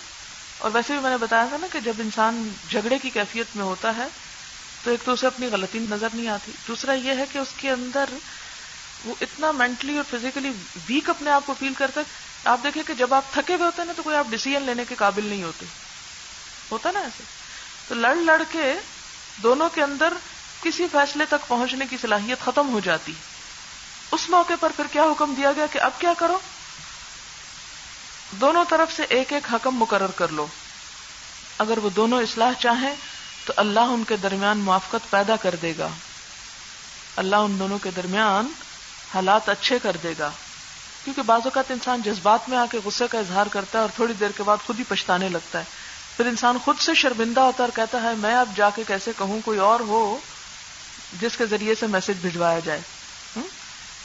اور 0.60 0.70
ویسے 0.74 0.92
بھی 0.92 1.00
میں 1.00 1.10
نے 1.10 1.16
بتایا 1.16 1.46
تھا 1.48 1.56
نا 1.60 1.66
کہ 1.72 1.80
جب 1.80 1.92
انسان 1.98 2.52
جھگڑے 2.70 2.98
کی 2.98 3.10
کیفیت 3.10 3.46
میں 3.56 3.64
ہوتا 3.64 3.96
ہے، 3.96 4.06
تو 4.84 4.90
ایک 4.90 5.00
تو 5.04 5.12
اسے 5.12 5.26
اپنی 5.26 5.46
غلطی 5.52 5.78
نظر 5.78 6.08
نہیں 6.14 6.28
آتی۔ 6.28 6.52
دوسرا 6.68 6.92
یہ 6.92 7.14
ہے 7.14 7.24
کہ 7.32 7.38
اس 7.38 7.48
کے 7.56 7.70
اندر 7.70 8.04
وہ 9.04 9.14
اتنا 9.20 9.52
مینٹلی 9.52 9.96
اور 9.96 10.04
فزیکلی 10.10 10.52
ویک 10.88 11.10
اپنے 11.10 11.30
آپ 11.30 11.46
کو 11.46 11.54
فیل 11.58 11.74
کرتا 11.74 12.00
ہے۔ 12.00 12.06
آپ 12.44 12.60
دیکھیں 12.64 12.82
کہ 12.86 12.94
جب 12.94 13.14
آپ 13.14 13.24
تھکے 13.32 13.54
ہوئے 13.54 13.66
ہوتے 13.66 13.82
ہیں 13.82 13.86
نا، 13.86 13.92
تو 13.96 14.02
کوئی 14.02 14.16
آپ 14.16 14.26
ڈیسیزن 14.30 14.62
لینے 14.62 14.84
کے 14.88 14.94
قابل 14.94 15.24
نہیں 15.26 15.42
ہوتے۔ 15.42 15.66
ہوتا 16.70 16.90
نا 16.90 17.00
ایسے۔ 17.00 17.22
تو 17.88 17.94
لڑ 17.94 18.14
لڑ 18.14 18.42
کے 18.50 18.74
دونوں 19.42 19.68
کے 19.68 19.82
اندر 19.82 20.12
کسی 20.62 20.86
فیصلے 20.92 21.24
تک 21.24 21.48
پہنچنے 21.48 21.84
کی 21.90 21.96
صلاحیت 22.02 22.44
ختم 22.44 22.68
ہو 22.68 22.80
جاتی۔ 22.80 23.12
اس 24.12 24.28
موقع 24.28 24.52
پر 24.60 24.72
پھر 24.76 24.86
کیا 24.92 25.02
حکم 25.02 25.34
دیا 25.36 25.52
گیا 25.52 25.66
کہ 25.72 25.80
اب 25.80 25.90
کیا 25.98 26.12
کرو؟ 26.18 26.38
دونوں 28.30 28.64
طرف 28.68 28.96
سے 28.96 29.02
ایک 29.08 29.32
ایک 29.32 29.46
حکم 29.52 29.76
مقرر 29.76 30.10
کر 30.10 30.28
لو۔ 30.28 30.46
اگر 31.58 31.78
وہ 31.78 31.90
دونوں 31.90 32.22
اصلاح 32.22 32.52
چاہیں، 32.58 32.94
تو 33.44 33.52
اللہ 33.56 33.80
ان 33.80 34.04
کے 34.08 34.16
درمیان 34.16 34.58
موافقت 34.58 35.10
پیدا 35.10 35.36
کر 35.36 35.54
دے 35.62 35.72
گا۔ 35.78 35.88
اللہ 37.16 37.36
ان 37.36 37.58
دونوں 37.58 37.78
کے 37.78 37.90
درمیان 37.96 38.48
حالات 39.14 39.48
اچھے 39.48 39.78
کر 39.78 39.96
دے 40.02 40.14
گا۔ 40.18 40.30
کیونکہ 41.04 41.22
بعض 41.22 41.40
اوقات 41.44 41.70
انسان 41.70 42.02
جذبات 42.02 42.48
میں 42.48 42.58
آ 42.58 42.64
کے 42.70 42.78
غصے 42.84 43.04
کا 43.10 43.18
اظہار 43.18 43.46
کرتا 43.46 43.78
ہے 43.78 43.80
اور 43.80 43.90
تھوڑی 43.96 44.12
دیر 44.20 44.30
کے 44.36 44.42
بعد 44.42 44.56
خود 44.66 44.78
ہی 44.78 44.84
پچھتانے 44.88 45.28
لگتا 45.28 45.58
ہے۔ 45.58 45.64
پھر 46.16 46.26
انسان 46.26 46.58
خود 46.64 46.78
سے 46.80 46.94
شرمندہ 46.94 47.40
ہوتا 47.40 47.64
ہے 47.64 47.68
اور 47.68 47.76
کہتا 47.76 48.02
ہے، 48.02 48.14
میں 48.14 48.34
اب 48.34 48.48
جا 48.56 48.70
کے 48.70 48.82
کیسے 48.86 49.12
کہوں 49.18 49.40
کوئی 49.44 49.58
اور 49.58 49.80
ہو 49.80 50.18
جس 51.20 51.36
کے 51.36 51.46
ذریعے 51.46 51.74
سے 51.74 51.86
میسج 51.86 52.20
بھجوایا 52.20 52.58
جائے۔ 52.58 52.80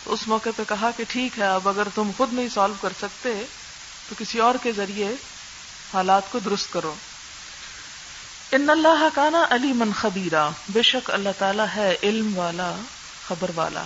تو 0.03 0.13
اس 0.13 0.27
موقع 0.27 0.49
پہ 0.55 0.63
کہا 0.67 0.89
کہ 0.97 1.03
ٹھیک 1.07 1.39
ہے، 1.39 1.43
اب 1.43 1.69
اگر 1.69 1.87
تم 1.95 2.11
خود 2.17 2.33
نہیں 2.33 2.49
سالو 2.53 2.73
کر 2.81 2.89
سکتے 2.97 3.45
تو 4.09 4.15
کسی 4.17 4.39
اور 4.39 4.55
کے 4.63 4.71
ذریعے 4.71 5.15
حالات 5.93 6.23
کو 6.31 6.39
درست 6.39 6.73
کرو۔ 6.73 6.93
ان 8.51 8.69
اللہ 8.69 9.07
کانا 9.13 9.45
علی 9.49 9.73
من 9.73 9.91
خبیرہ 9.93 10.49
بے 10.69 10.81
شک 10.81 11.11
اللہ 11.11 11.29
تعالیٰ 11.37 11.65
ہے 11.75 11.95
علم 12.03 12.37
والا، 12.37 12.75
خبر 13.27 13.51
والا۔ 13.55 13.83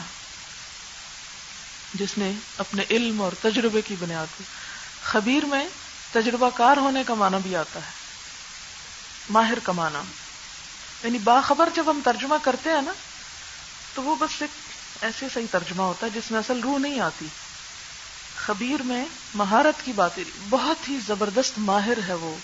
جس 1.93 2.17
نے 2.17 2.31
اپنے 2.57 2.83
علم 2.89 3.21
اور 3.21 3.31
تجربے 3.41 3.81
کی 3.81 3.95
بنیاد 3.99 4.25
کو 4.37 4.43
خبیر 5.03 5.45
میں 5.45 5.67
تجربہ 6.11 6.49
کار 6.55 6.77
ہونے 6.77 7.03
کا 7.07 7.13
معنی 7.13 7.37
بھی 7.43 7.55
آتا 7.55 7.79
ہے۔ 7.79 7.91
ماہر 9.29 9.59
کمانا 9.63 10.01
یعنی 11.03 11.17
باخبر 11.17 11.69
جب 11.75 11.89
ہم 11.89 11.99
ترجمہ 12.03 12.35
کرتے 12.41 12.69
ہیں 12.69 12.81
نا، 12.81 12.91
تو 13.93 14.03
وہ 14.03 14.15
بس 14.15 14.41
ایک 14.41 14.49
ایسے 15.03 15.27
صحیح 15.33 15.45
ترجمہ 15.51 15.83
ہوتا 15.83 16.05
ہے 16.05 16.11
جس 16.11 16.31
میں 16.31 16.39
اصل 16.39 16.59
روح 16.59 16.77
نہیں 16.79 16.99
آتی۔ 16.99 17.27
خبیر 18.49 18.81
میں 18.81 19.05
مہارت 19.33 19.85
کی 19.85 19.91
بات 19.91 20.19
بہت 20.49 20.89
ہی 20.89 20.97
زبردست 21.07 21.59
ماہر 21.59 21.97
ہے 22.07 22.13
وہ۔ 22.13 22.35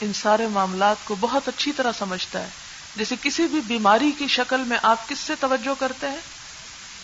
ان 0.00 0.12
سارے 0.12 0.46
معاملات 0.46 0.96
کو 1.04 1.16
بہت 1.20 1.48
اچھی 1.48 1.72
طرح 1.72 1.92
سمجھتا 1.98 2.40
ہے۔ 2.42 2.48
جیسے 2.96 3.14
کسی 3.22 3.46
بھی 3.46 3.60
بیماری 3.60 4.12
کی 4.18 4.26
شکل 4.26 4.60
میں 4.60 4.78
آپ 4.82 5.08
کس 5.08 5.18
سے 5.18 5.32
توجہ 5.40 5.80
کرتے 5.80 6.08
ہیں؟ 6.08 6.16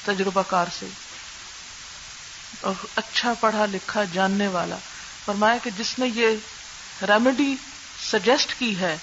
تجربہ 0.05 0.43
کار 0.49 0.67
سے۔ 0.79 0.87
اور 2.61 2.87
اچھا 2.97 3.35
پڑھا 3.41 3.67
لکھا 3.67 4.05
جاننے 4.13 4.49
والا۔ 4.49 4.77
فرمایا 5.25 5.57
کہ 5.63 5.71
جس 5.79 5.99
نے 5.99 6.07
یہ 6.15 6.29
ریمیڈی 7.03 7.57
سجیسٹ 8.13 8.55
کی 8.59 8.79
ہے، 8.79 8.97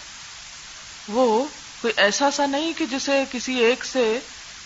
وہ 1.07 1.45
کوئی 1.81 1.93
ایسا 1.97 2.31
سا 2.31 2.45
نہیں 2.45 2.73
کہ 2.77 2.85
جسے 2.85 3.23
کسی 3.31 3.55
ایک 3.55 3.85
سے 3.85 4.19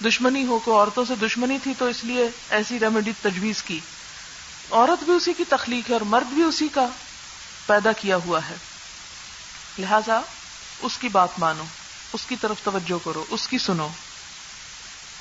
دشمنی 0.04 0.46
ہو 0.46 0.60
کو 0.60 0.80
عورتوں 0.80 1.06
سے 1.06 1.16
دشمنی 1.16 1.58
تھی 1.64 1.74
تو 1.78 1.86
اس 1.86 2.04
لیے 2.04 2.28
ایسی 2.50 2.80
ریمیڈی 2.80 3.12
تجویز 3.22 3.64
کی۔ 3.64 3.80
عورت 4.72 5.04
بھی 5.04 5.14
اسی 5.14 5.34
کی 5.34 5.44
تخلیق 5.50 5.90
ہے 5.90 5.94
اور 5.94 6.02
مرد 6.02 6.34
بھی 6.34 6.44
اسی 6.44 6.68
کا 6.68 6.88
پیدا 7.66 7.92
کیا 7.92 8.16
ہوا 8.16 8.40
ہے۔ 8.50 8.56
لہذا 9.80 10.22
اس 10.82 10.98
کی 10.98 11.08
بات 11.08 11.30
مانو، 11.38 11.64
اس 12.14 12.26
کی 12.26 12.36
طرف 12.42 12.56
توجہ 12.64 13.06
کرو، 13.06 13.26
اس 13.30 13.48
کی 13.48 13.58
سنو۔ 13.58 13.88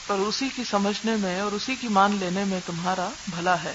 پر 0.07 0.15
اسی 0.15 0.49
کی 0.57 0.65
سمجھنے 0.65 1.17
میں 1.17 1.41
اور 1.41 1.53
اسی 1.53 1.75
کی 1.75 1.89
مان 1.89 2.17
لینے 2.21 2.45
میں 2.45 2.61
تمہارا 2.67 3.09
بھلا 3.29 3.63
ہے۔ 3.63 3.75